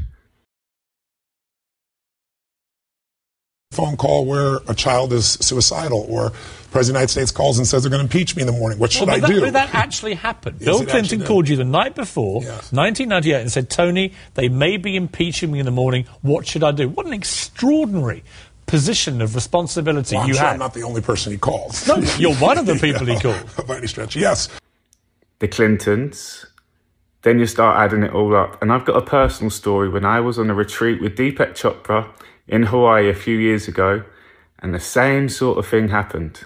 [3.74, 6.34] phone call where a child is suicidal or the
[6.70, 8.52] President of the United States calls and says they're going to impeach me in the
[8.52, 8.78] morning.
[8.78, 9.40] What should well, I that, do?
[9.40, 10.58] But that actually happened.
[10.60, 12.72] Bill Clinton actually called you the night before, Yes.
[12.72, 16.06] 1998, and said, Tony, they may be impeaching me in the morning.
[16.22, 16.88] What should I do?
[16.88, 18.24] What an extraordinary
[18.66, 20.52] position of responsibility Well, I'm you sure had.
[20.54, 21.86] I'm not the only person he calls.
[21.86, 23.44] No, you're one of the people he called.
[23.66, 24.48] By any stretch, yes.
[25.38, 26.46] the Clintons,
[27.22, 28.60] then you start adding it all up.
[28.62, 32.08] And I've got a personal story when I was on a retreat with Deepak Chopra
[32.47, 34.05] in Hawaii a few years ago,
[34.59, 36.45] and the same sort of thing happened.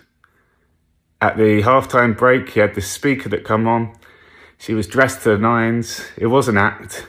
[1.20, 3.96] At the halftime break, he had this speaker that come on.
[4.56, 6.04] She was dressed to the nines.
[6.16, 7.08] It was an act.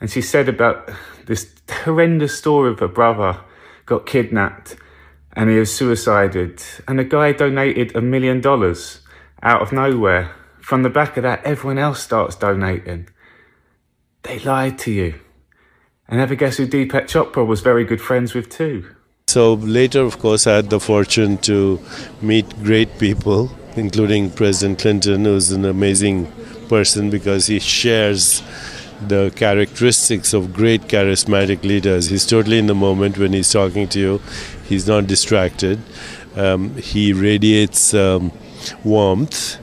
[0.00, 0.90] And she said about
[1.26, 3.40] this horrendous story of her brother
[3.86, 4.76] got kidnapped
[5.32, 6.62] and he was suicided.
[6.88, 9.00] And the guy donated a million dollars
[9.42, 10.34] out of nowhere.
[10.60, 13.08] From the back of that, everyone else starts donating.
[14.22, 15.20] They lied to you.
[16.10, 18.84] And ever guess who Deepak Chopra was very good friends with too?
[19.28, 21.78] So later, of course, I had the fortune to
[22.20, 26.26] meet great people, including President Clinton, who's an amazing
[26.68, 28.42] person because he shares
[29.06, 32.08] the characteristics of great charismatic leaders.
[32.08, 34.20] He's totally in the moment when he's talking to you.
[34.64, 35.78] He's not distracted.
[36.34, 38.32] Um, he radiates um,
[38.82, 39.58] warmth,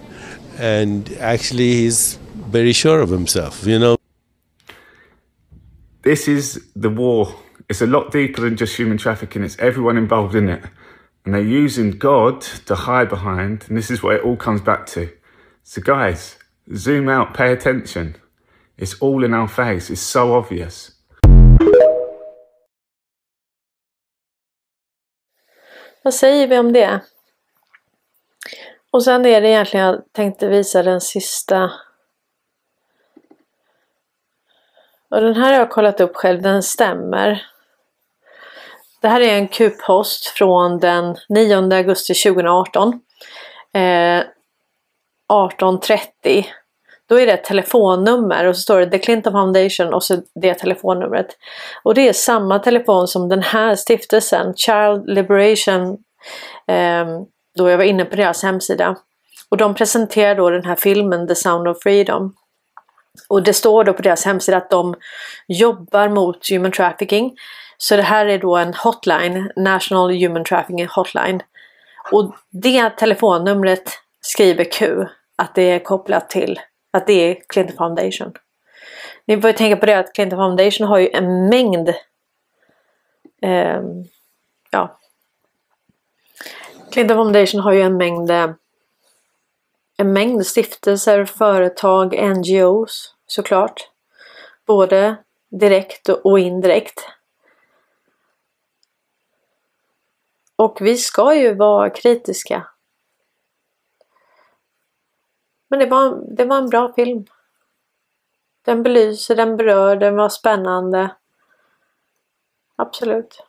[0.58, 3.66] and actually, he's very sure of himself.
[3.66, 3.97] You know.
[6.08, 7.36] This is the war.
[7.68, 9.44] It's a lot deeper than just human trafficking.
[9.44, 10.64] It's everyone involved in it.
[11.26, 13.66] And they're using God to hide behind.
[13.68, 15.10] And this is what it all comes back to.
[15.64, 16.38] So, guys,
[16.74, 18.16] zoom out, pay attention.
[18.78, 19.90] It's all in our face.
[19.90, 20.92] It's so obvious.
[26.04, 27.02] Vad säger vi om det?
[28.92, 31.72] Och sen är det egentligen jag tänkte visa den sista.
[35.10, 37.46] Och den här har jag kollat upp själv, den stämmer.
[39.02, 43.02] Det här är en Q-post från den 9 augusti 2018.
[43.74, 44.24] Eh,
[45.30, 46.46] 18.30.
[47.10, 50.54] Då är det ett telefonnummer och så står det The Clinton Foundation och så det
[50.54, 51.28] telefonnumret.
[51.84, 55.98] Och det är samma telefon som den här stiftelsen, Child Liberation,
[56.68, 57.06] eh,
[57.58, 58.96] då jag var inne på deras hemsida.
[59.50, 62.34] Och de presenterar då den här filmen The Sound of Freedom.
[63.28, 64.96] Och det står då på deras hemsida att de
[65.48, 67.36] jobbar mot human trafficking.
[67.78, 71.42] Så det här är då en hotline, National Human Trafficking Hotline.
[72.12, 73.92] Och det telefonnumret
[74.22, 75.06] skriver Q
[75.36, 76.60] att det är kopplat till
[76.94, 78.34] att det är Clinton Foundation.
[79.26, 81.90] Ni får ju tänka på det att Clinton Foundation har ju en mängd
[83.42, 83.82] eh,
[84.72, 85.00] ja.
[86.92, 88.50] Clinton Foundation har ju en mängd eh,
[89.98, 93.92] en mängd stiftelser, företag, NGOs såklart.
[94.66, 95.18] Både
[95.50, 97.06] direkt och indirekt.
[100.56, 102.68] Och vi ska ju vara kritiska.
[105.68, 107.26] Men det var, det var en bra film.
[108.62, 111.16] Den belyser, den berör, den var spännande.
[112.76, 113.44] Absolut.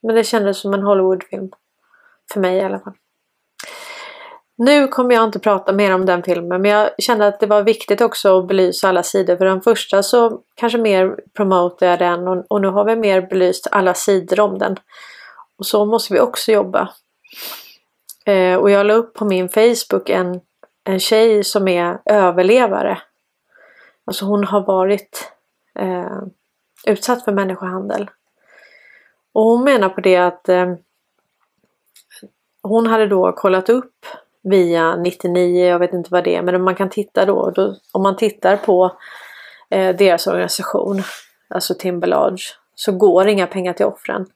[0.00, 1.50] Men det kändes som en Hollywoodfilm.
[2.32, 2.94] För mig i alla fall.
[4.60, 7.62] Nu kommer jag inte prata mer om den filmen men jag kände att det var
[7.62, 9.36] viktigt också att belysa alla sidor.
[9.36, 13.20] För den första så kanske mer promotade jag den och, och nu har vi mer
[13.20, 14.76] belyst alla sidor om den.
[15.58, 16.90] Och så måste vi också jobba.
[18.24, 20.40] Eh, och jag la upp på min Facebook en,
[20.84, 22.98] en tjej som är överlevare.
[24.04, 25.32] Alltså hon har varit
[25.78, 26.22] eh,
[26.86, 28.10] utsatt för människohandel.
[29.32, 30.74] Och hon menar på det att eh,
[32.62, 34.06] hon hade då kollat upp
[34.50, 38.02] via 99, jag vet inte vad det är, men man kan titta då, då om
[38.02, 38.96] man tittar på
[39.70, 41.02] eh, deras organisation,
[41.48, 42.42] alltså Timberlodge,
[42.74, 44.26] så går inga pengar till offren.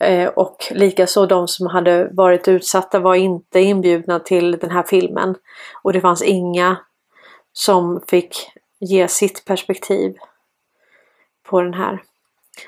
[0.00, 5.34] Eh, och likaså de som hade varit utsatta var inte inbjudna till den här filmen.
[5.82, 6.76] Och det fanns inga
[7.52, 8.50] som fick
[8.80, 10.14] ge sitt perspektiv
[11.50, 12.02] på den här.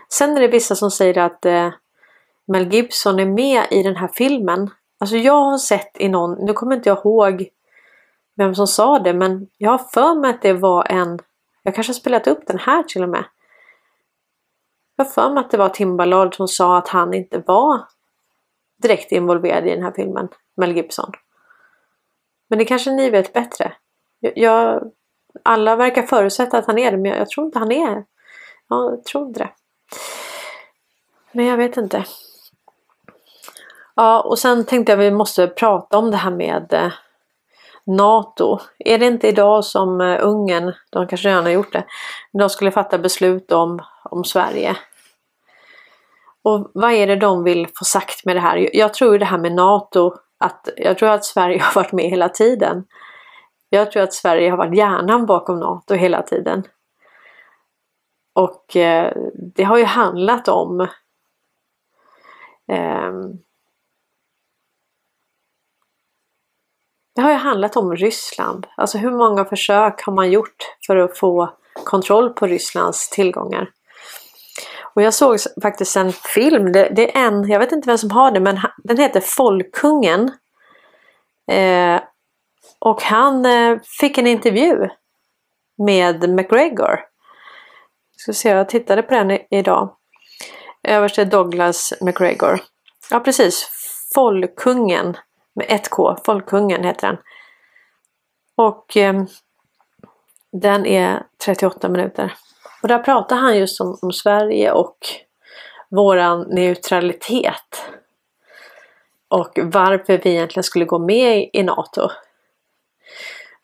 [0.09, 1.71] Sen är det vissa som säger att eh,
[2.47, 4.71] Mel Gibson är med i den här filmen.
[5.01, 7.49] Alltså jag har sett i någon, nu kommer inte jag ihåg
[8.37, 11.19] vem som sa det, men jag har för mig att det var en,
[11.63, 13.25] jag kanske har spelat upp den här till och med.
[14.97, 17.81] Jag har för mig att det var Timbalard som sa att han inte var
[18.83, 21.13] direkt involverad i den här filmen, Mel Gibson.
[22.49, 23.73] Men det kanske ni vet bättre.
[24.21, 24.93] Jag,
[25.43, 27.95] alla verkar förutsätta att han är det, men jag, jag tror inte han är.
[27.95, 28.05] det.
[28.69, 29.51] Jag tror inte det.
[31.33, 32.05] Men jag vet inte.
[34.01, 36.93] Ja, och sen tänkte jag att vi måste prata om det här med eh,
[37.87, 38.59] NATO.
[38.79, 41.85] Är det inte idag som eh, Ungern, de kanske redan har gjort det,
[42.33, 44.77] de skulle fatta beslut om, om Sverige?
[46.43, 48.77] Och vad är det de vill få sagt med det här?
[48.77, 52.29] Jag tror det här med NATO, att jag tror att Sverige har varit med hela
[52.29, 52.85] tiden.
[53.69, 56.63] Jag tror att Sverige har varit hjärnan bakom NATO hela tiden.
[58.35, 59.13] Och eh,
[59.55, 60.81] det har ju handlat om
[62.69, 63.13] eh,
[67.15, 68.67] Det har ju handlat om Ryssland.
[68.77, 71.55] Alltså hur många försök har man gjort för att få
[71.85, 73.71] kontroll på Rysslands tillgångar?
[74.95, 78.11] Och jag såg faktiskt en film, det, det, är en, jag vet inte vem som
[78.11, 80.33] har den men den heter Folkungen.
[81.51, 82.01] Eh,
[82.79, 84.89] och han eh, fick en intervju
[85.79, 87.01] med McGregor.
[88.17, 89.97] Ska se, jag tittade på den idag.
[90.89, 92.61] Överste Douglas McGregor.
[93.11, 93.69] Ja precis,
[94.15, 95.17] Folkungen
[95.61, 97.17] med ett K, Folkungen heter den.
[98.57, 99.23] Och eh,
[100.53, 102.35] den är 38 minuter.
[102.83, 104.97] Och där pratar han just om, om Sverige och
[105.89, 107.85] våran neutralitet.
[109.29, 112.09] Och varför vi egentligen skulle gå med i NATO.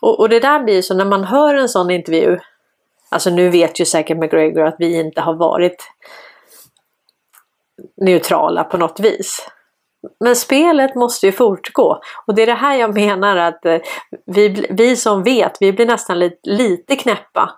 [0.01, 2.39] Och, och det där blir så när man hör en sån intervju.
[3.09, 5.93] Alltså nu vet ju säkert McGregor att vi inte har varit
[7.97, 9.49] neutrala på något vis.
[10.21, 13.79] Men spelet måste ju fortgå och det är det här jag menar att eh,
[14.27, 17.51] vi, vi som vet, vi blir nästan lite, lite knäppa.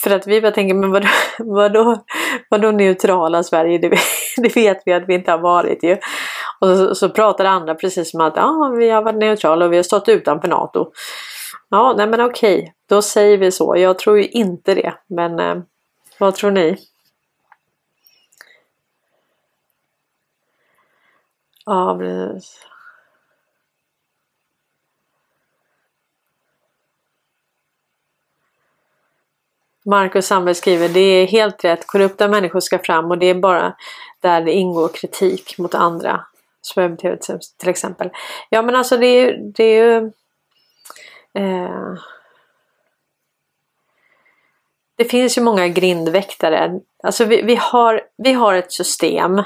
[0.00, 1.08] För att vi bara tänker, men vadå,
[1.38, 1.98] vadå,
[2.50, 3.78] vadå neutrala Sverige?
[3.78, 3.98] Det,
[4.36, 5.96] det vet vi att vi inte har varit ju.
[6.60, 9.76] Och så, så pratar andra precis som att ja, vi har varit neutrala och vi
[9.76, 10.86] har stått utanför NATO.
[11.70, 13.76] Ja, nej men okej, då säger vi så.
[13.76, 15.56] Jag tror ju inte det, men eh,
[16.18, 16.76] vad tror ni?
[21.66, 22.66] Ja, precis.
[29.84, 33.76] Marcus Sandberg skriver, det är helt rätt, korrupta människor ska fram och det är bara
[34.20, 36.26] där det ingår kritik mot andra.
[36.60, 38.10] Som till exempel.
[38.50, 40.12] Ja men alltså det är, det är ju...
[41.34, 41.94] Eh,
[44.96, 46.80] det finns ju många grindväktare.
[47.02, 49.42] Alltså vi, vi, har, vi har ett system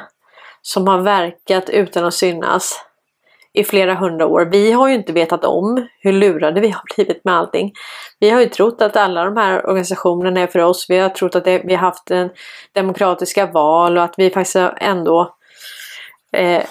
[0.63, 2.85] som har verkat utan att synas
[3.53, 4.49] i flera hundra år.
[4.53, 7.73] Vi har ju inte vetat om hur lurade vi har blivit med allting.
[8.19, 10.87] Vi har ju trott att alla de här organisationerna är för oss.
[10.89, 12.31] Vi har trott att vi har haft en
[12.73, 15.35] demokratiska val och att vi faktiskt ändå...
[16.33, 16.63] Eh,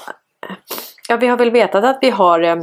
[1.10, 2.56] ja, vi har väl vetat att vi har eh,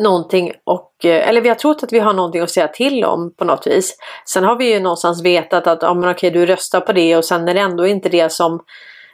[0.00, 3.34] någonting och, eh, eller vi har trott att vi har någonting att säga till om
[3.34, 3.96] på något vis.
[4.24, 7.24] Sen har vi ju någonstans vetat att, ja men okej du röstar på det och
[7.24, 8.60] sen är det ändå inte det som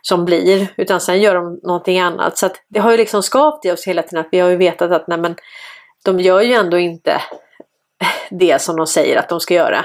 [0.09, 2.39] som blir utan sen gör de någonting annat.
[2.39, 4.91] Så det har ju liksom skavt i oss hela tiden att vi har ju vetat
[4.91, 5.37] att nej men
[6.05, 7.23] de gör ju ändå inte
[8.31, 9.85] det som de säger att de ska göra.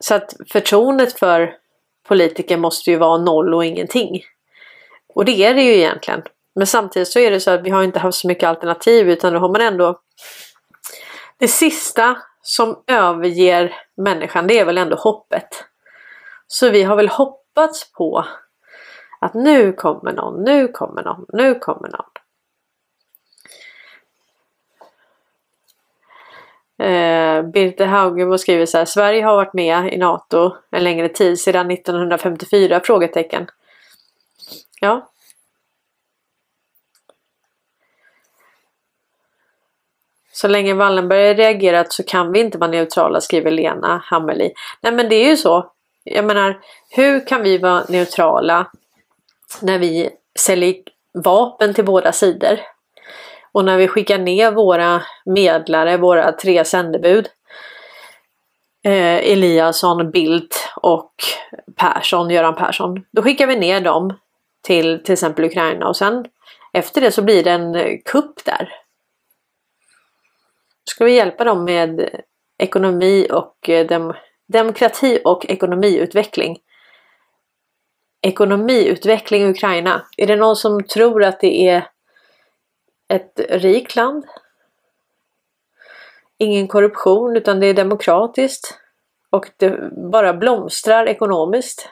[0.00, 1.54] Så att förtroendet för
[2.08, 4.22] politiker måste ju vara noll och ingenting.
[5.14, 6.22] Och det är det ju egentligen.
[6.54, 9.32] Men samtidigt så är det så att vi har inte haft så mycket alternativ utan
[9.32, 10.00] då har man ändå
[11.38, 15.64] det sista som överger människan, det är väl ändå hoppet.
[16.46, 18.24] Så vi har väl hoppats på
[19.22, 22.10] att nu kommer någon, nu kommer någon, nu kommer någon.
[26.88, 31.40] Eh, Birte Haugemo skriver så här, Sverige har varit med i NATO en längre tid,
[31.40, 32.80] sedan 1954?
[32.84, 33.46] Frågetecken.
[34.80, 35.10] Ja.
[40.32, 44.52] Så länge Wallenberg reagerat så kan vi inte vara neutrala, skriver Lena Hammerli.
[44.80, 45.72] Nej men det är ju så.
[46.04, 46.60] Jag menar,
[46.90, 48.66] hur kan vi vara neutrala
[49.60, 50.74] när vi säljer
[51.24, 52.60] vapen till båda sidor?
[53.52, 57.28] Och när vi skickar ner våra medlare, våra tre sändebud
[58.84, 61.14] eh, Eliasson, Bildt och
[61.76, 63.04] Persson, Göran Persson.
[63.12, 64.18] Då skickar vi ner dem
[64.62, 66.24] till till exempel Ukraina och sen
[66.72, 68.68] efter det så blir det en kupp där.
[70.84, 72.20] Ska vi hjälpa dem med
[72.58, 74.14] ekonomi och eh, dem,
[74.48, 76.58] demokrati och ekonomiutveckling.
[78.22, 80.06] Ekonomiutveckling i Ukraina.
[80.16, 81.88] Är det någon som tror att det är
[83.08, 84.24] ett rikt land?
[86.38, 88.78] Ingen korruption utan det är demokratiskt.
[89.30, 91.88] Och det bara blomstrar ekonomiskt.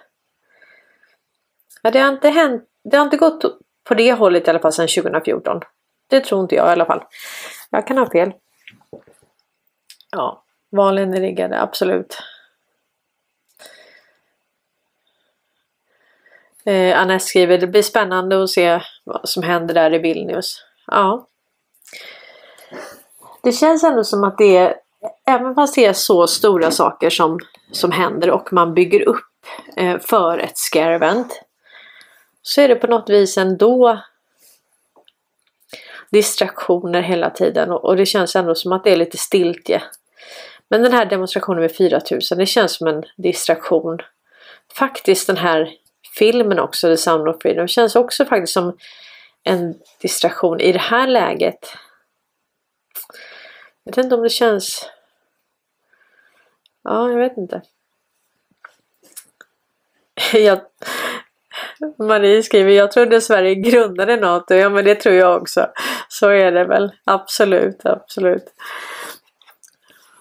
[1.83, 3.45] Ja, det, har inte hänt, det har inte gått
[3.85, 5.61] på det hållet i alla fall sedan 2014.
[6.07, 7.05] Det tror inte jag i alla fall.
[7.70, 8.33] Jag kan ha fel.
[10.11, 12.18] Ja, valen är riggade, absolut.
[16.71, 20.64] Eh, Anette skriver, det blir spännande att se vad som händer där i Vilnius.
[20.87, 21.27] Ja.
[23.43, 24.77] Det känns ändå som att det är,
[25.27, 27.39] även fast det är så stora saker som,
[27.73, 29.25] som händer och man bygger upp
[29.77, 31.43] eh, för ett scare event.
[32.43, 34.01] Så är det på något vis ändå
[36.11, 39.83] distraktioner hela tiden och, och det känns ändå som att det är lite stiltje.
[40.68, 43.99] Men den här demonstrationen med 4000, det känns som en distraktion.
[44.75, 45.80] Faktiskt den här
[46.18, 48.76] filmen också, The Sound of Freedom, känns också faktiskt som
[49.42, 51.76] en distraktion i det här läget.
[53.84, 54.90] Jag vet inte om det känns...
[56.82, 57.62] Ja, jag vet inte.
[60.32, 60.61] Jag...
[61.98, 64.54] Marie skriver, jag trodde Sverige grundade NATO.
[64.54, 65.66] Ja, men det tror jag också.
[66.08, 66.92] Så är det väl.
[67.04, 68.44] Absolut, absolut.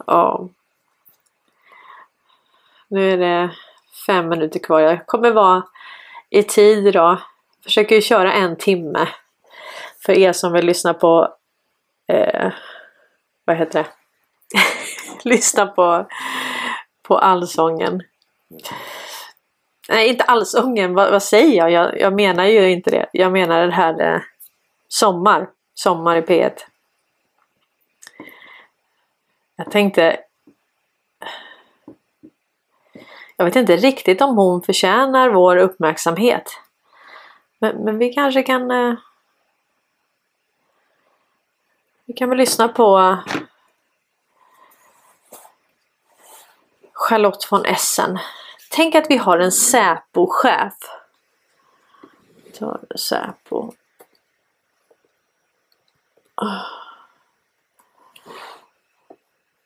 [0.08, 0.50] Ja.
[2.88, 3.52] Nu är det
[4.06, 4.80] fem minuter kvar.
[4.80, 5.64] Jag kommer vara
[6.30, 7.18] i tid idag.
[7.64, 9.08] Försöker ju köra en timme.
[10.06, 11.36] För er som vill lyssna på
[12.08, 12.52] eh,
[13.46, 13.90] vad heter det?
[15.30, 16.08] lyssna på,
[17.04, 18.04] på allsången.
[19.90, 20.94] Nej, inte allsången.
[20.94, 21.72] Vad, vad säger jag?
[21.72, 22.00] jag?
[22.00, 22.14] jag?
[22.14, 23.10] menar ju inte det.
[23.14, 24.22] Jag menar det här eh,
[24.88, 25.50] Sommar.
[25.74, 26.54] Sommar i P1.
[29.56, 30.20] Jag tänkte
[33.40, 36.60] jag vet inte riktigt om hon förtjänar vår uppmärksamhet.
[37.60, 38.72] Men, men vi kanske kan...
[38.72, 38.94] Eh,
[42.06, 43.18] vi kan väl lyssna på
[46.94, 48.20] Charlotte von Essen.
[48.72, 50.74] Tänk att vi har en Säpo-chef.
[52.96, 53.72] Säpo.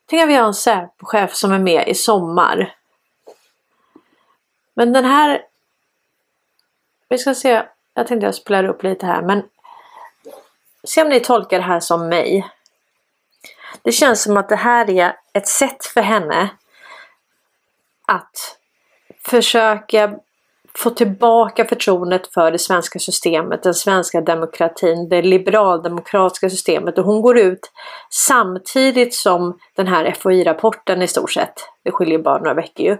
[0.05, 2.75] Tänk att vi har en Säpo-chef som är med i sommar.
[4.73, 5.41] Men den här...
[7.09, 7.63] Vi ska se.
[7.93, 9.43] Jag tänkte jag spelar upp lite här men
[10.83, 12.49] Se om ni tolkar det här som mig.
[13.81, 16.49] Det känns som att det här är ett sätt för henne
[18.07, 18.57] att
[19.23, 20.15] försöka
[20.75, 27.21] få tillbaka förtroendet för det svenska systemet, den svenska demokratin, det liberaldemokratiska systemet och hon
[27.21, 27.71] går ut
[28.09, 31.53] samtidigt som den här FOI-rapporten i stort sett.
[31.83, 32.97] Det skiljer bara några veckor ju.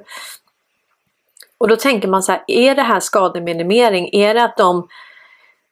[1.64, 4.10] Och då tänker man så här, är det här skademinimering?
[4.14, 4.88] Är det att de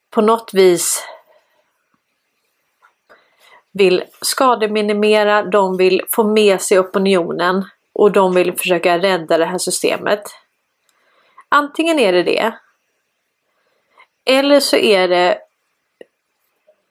[0.10, 1.08] på något vis
[3.72, 9.58] vill skademinimera, de vill få med sig opinionen och de vill försöka rädda det här
[9.58, 10.22] systemet.
[11.50, 12.54] Antingen är det det.
[14.26, 15.38] Eller så är det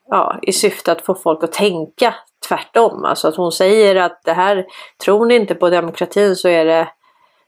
[0.09, 2.15] ja, i syfte att få folk att tänka
[2.49, 3.05] tvärtom.
[3.05, 4.67] Alltså att hon säger att det här,
[5.05, 6.89] tror ni inte på demokratin så är det,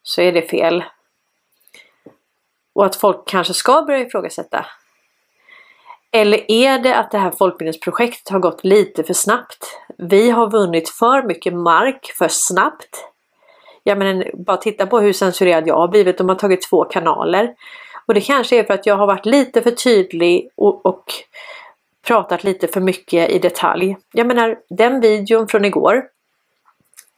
[0.02, 0.84] så är det fel.
[2.72, 4.66] Och att folk kanske ska börja ifrågasätta.
[6.10, 9.78] Eller är det att det här folkbildningsprojektet har gått lite för snabbt?
[9.98, 13.04] Vi har vunnit för mycket mark för snabbt.
[13.82, 16.18] Jag menar, bara titta på hur censurerad jag har blivit.
[16.18, 17.54] De har tagit två kanaler.
[18.06, 21.04] Och det kanske är för att jag har varit lite för tydlig och, och
[22.06, 23.96] pratat lite för mycket i detalj.
[24.12, 26.04] Jag menar, den videon från igår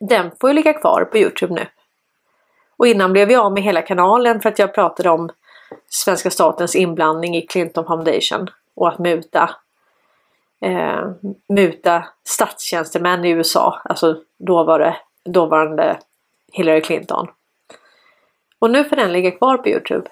[0.00, 1.66] den får ju ligga kvar på Youtube nu.
[2.76, 5.30] Och innan blev jag av med hela kanalen för att jag pratade om
[5.88, 9.50] svenska statens inblandning i Clinton Foundation och att muta
[10.60, 11.10] eh,
[11.48, 13.80] muta statstjänstemän i USA.
[13.84, 15.98] Alltså då var det dåvarande
[16.52, 17.28] Hillary Clinton.
[18.58, 20.10] Och nu får den ligga kvar på Youtube.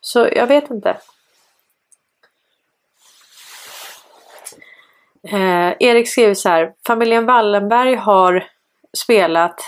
[0.00, 1.00] Så jag vet inte.
[5.22, 6.74] Eh, Erik skriver så här.
[6.86, 8.48] Familjen Wallenberg har
[8.92, 9.60] spelat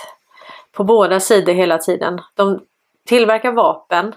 [0.71, 2.21] på båda sidor hela tiden.
[2.35, 2.65] De
[3.05, 4.15] tillverkar vapen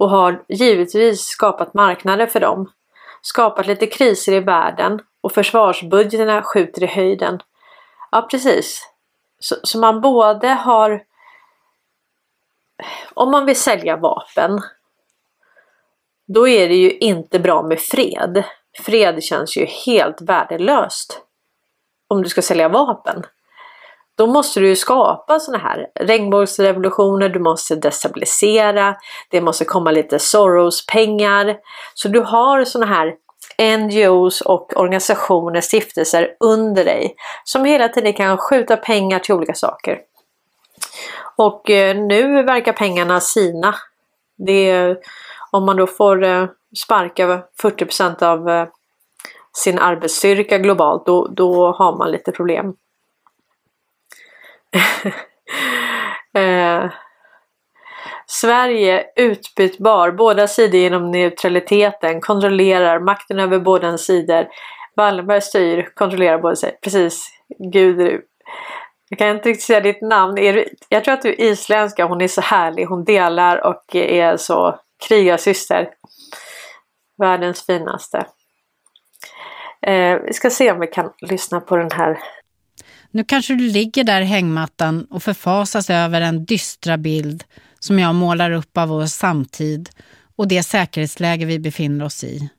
[0.00, 2.72] och har givetvis skapat marknader för dem.
[3.22, 7.40] Skapat lite kriser i världen och försvarsbudgeterna skjuter i höjden.
[8.10, 8.88] Ja precis.
[9.38, 11.02] Så, så man både har
[13.14, 14.60] om man vill sälja vapen
[16.26, 18.44] då är det ju inte bra med fred.
[18.78, 21.22] Fred känns ju helt värdelöst
[22.08, 23.22] om du ska sälja vapen.
[24.20, 28.96] Då måste du ju skapa sådana här regnbågsrevolutioner, du måste destabilisera,
[29.30, 31.56] det måste komma lite Soros-pengar.
[31.94, 33.14] Så du har sådana här
[33.78, 37.14] NGOs och organisationer, stiftelser under dig
[37.44, 39.98] som hela tiden kan skjuta pengar till olika saker.
[41.36, 43.74] Och eh, nu verkar pengarna sina.
[44.38, 44.96] Det
[45.50, 46.46] om man då får eh,
[46.84, 48.66] sparka 40% av eh,
[49.52, 52.74] sin arbetsstyrka globalt då, då har man lite problem.
[56.34, 56.90] eh,
[58.26, 64.48] Sverige utbytbar, båda sidor genom neutraliteten, kontrollerar makten över båda sidor.
[64.96, 66.76] Wallenberg styr, kontrollerar båda sidor.
[66.82, 67.30] Precis,
[67.72, 68.22] Gud
[69.10, 70.36] jag kan inte riktigt säga ditt namn.
[70.88, 74.80] Jag tror att du är isländska, hon är så härlig, hon delar och är så
[75.08, 75.90] krigarsyster.
[77.18, 78.26] Världens finaste.
[79.86, 82.18] Eh, vi ska se om vi kan lyssna på den här.
[83.10, 87.44] Nu kanske du ligger där i hängmattan och förfasas över en dystra bild
[87.78, 89.90] som jag målar upp av vår samtid
[90.36, 92.50] och det säkerhetsläge vi befinner oss i.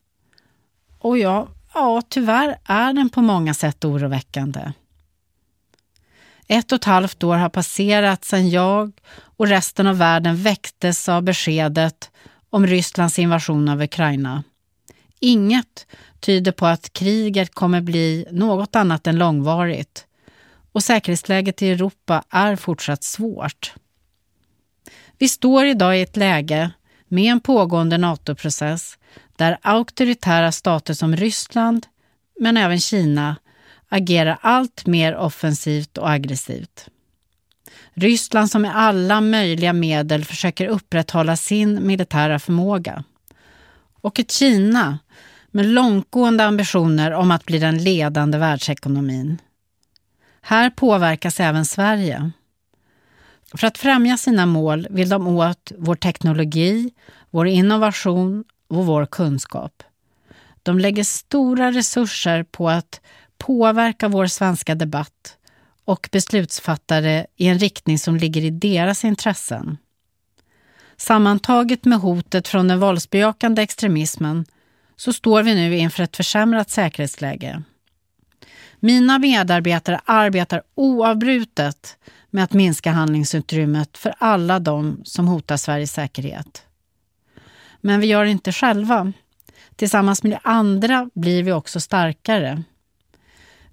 [1.00, 4.72] Och ja, ja, tyvärr är den på många sätt oroväckande.
[6.48, 11.24] Ett och ett halvt år har passerat sedan jag och resten av världen väcktes av
[11.24, 12.12] beskedet
[12.50, 14.44] om Rysslands invasion av Ukraina.
[15.20, 15.88] Inget
[16.20, 20.06] tyder på att kriget kommer bli något annat än långvarigt
[20.72, 23.74] och säkerhetsläget i Europa är fortsatt svårt.
[25.18, 26.72] Vi står idag i ett läge
[27.08, 28.98] med en pågående NATO-process
[29.36, 31.88] där auktoritära stater som Ryssland,
[32.40, 33.36] men även Kina,
[33.90, 36.88] agerar allt mer offensivt och aggressivt.
[37.94, 43.04] Ryssland som med alla möjliga medel försöker upprätthålla sin militära förmåga.
[44.02, 45.00] Och ett Kina
[45.52, 49.38] med långtgående ambitioner om att bli den ledande världsekonomin.
[50.42, 52.32] Här påverkas även Sverige.
[53.56, 56.94] För att främja sina mål vill de åt vår teknologi,
[57.30, 59.84] vår innovation och vår kunskap.
[60.64, 63.02] De lägger stora resurser på att
[63.38, 65.38] påverka vår svenska debatt
[65.86, 69.78] och beslutsfattare i en riktning som ligger i deras intressen.
[70.98, 74.46] Sammantaget med hotet från den våldsbejakande extremismen
[74.96, 77.64] så står vi nu inför ett försämrat säkerhetsläge.
[78.84, 81.98] Mina medarbetare arbetar oavbrutet
[82.30, 86.64] med att minska handlingsutrymmet för alla de som hotar Sveriges säkerhet.
[87.82, 89.14] Men vi gör det inte själva.
[89.76, 92.64] Tillsammans med andra blir vi också starkare.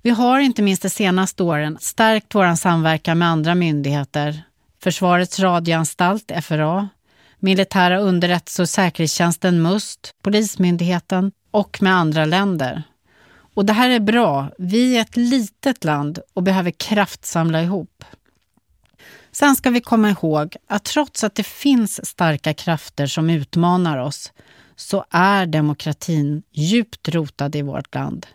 [0.03, 4.43] Vi har inte minst de senaste åren stärkt vår samverkan med andra myndigheter,
[4.83, 6.89] Försvarets radioanstalt, FRA,
[7.39, 12.83] Militära underrättelse och säkerhetstjänsten MUST, Polismyndigheten och med andra länder.
[13.59, 14.51] Och det här är bra.
[14.59, 18.05] Vi är ett litet land och behöver kraftsamla ihop.
[19.33, 24.33] Sen ska vi komma ihåg att trots att det finns starka krafter som utmanar oss
[24.77, 28.27] så är demokratin djupt rotad i vårt land.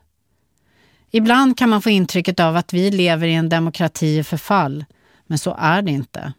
[1.11, 4.86] Ibland kan man få intrycket av att vi lever i en demokrati i förfall,
[5.28, 6.34] men så är det inte.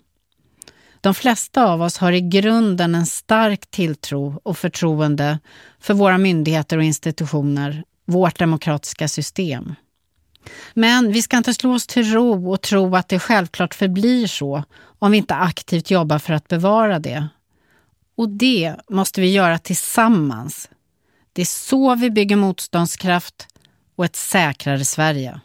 [1.01, 5.39] De flesta av oss har i grunden en stark tilltro och förtroende
[5.81, 9.75] för våra myndigheter och institutioner, vårt demokratiska system.
[10.75, 14.65] Men vi ska inte slå oss till ro och tro att det självklart förblir så
[14.99, 17.29] om vi inte aktivt jobbar för att bevara det.
[18.17, 20.71] Och det måste vi göra tillsammans.
[21.33, 23.47] Det är så vi bygger motståndskraft
[23.97, 25.41] och ett säkrare Sverige.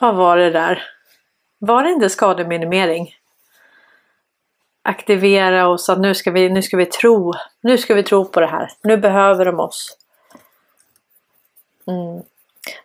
[0.00, 0.82] Vad var det där?
[1.58, 3.14] Var det inte skademinimering?
[4.82, 7.32] Aktivera oss att nu ska vi, nu ska vi tro.
[7.60, 8.70] Nu ska vi tro på det här.
[8.82, 9.96] Nu behöver de oss.
[11.88, 12.22] Mm.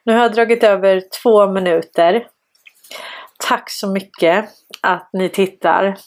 [0.03, 2.27] Nu har jag dragit över två minuter.
[3.39, 4.45] Tack så mycket
[4.81, 5.97] att ni tittar.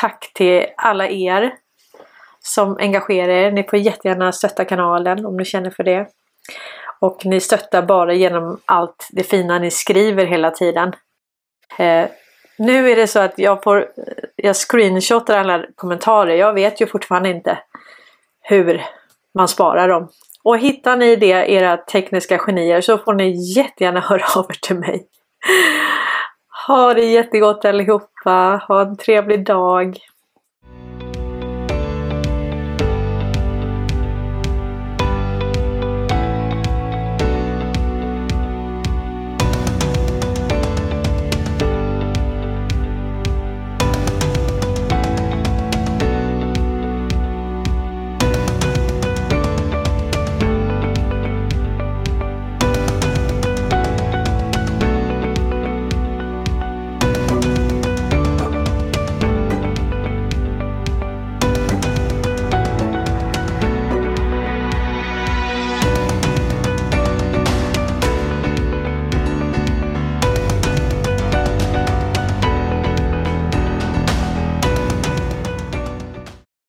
[0.00, 1.54] Tack till alla er
[2.40, 3.52] som engagerar er.
[3.52, 6.08] Ni får jättegärna stötta kanalen om ni känner för det.
[7.00, 10.92] Och ni stöttar bara genom allt det fina ni skriver hela tiden.
[11.78, 12.08] Eh,
[12.58, 13.88] nu är det så att jag får
[14.36, 16.34] jag screenshotar alla kommentarer.
[16.34, 17.58] Jag vet ju fortfarande inte
[18.40, 18.82] hur
[19.34, 20.08] man sparar dem.
[20.44, 24.78] Och hittar ni det, era tekniska genier, så får ni jättegärna höra av er till
[24.78, 25.06] mig.
[26.66, 28.60] Ha det jättegott allihopa.
[28.68, 29.98] Ha en trevlig dag.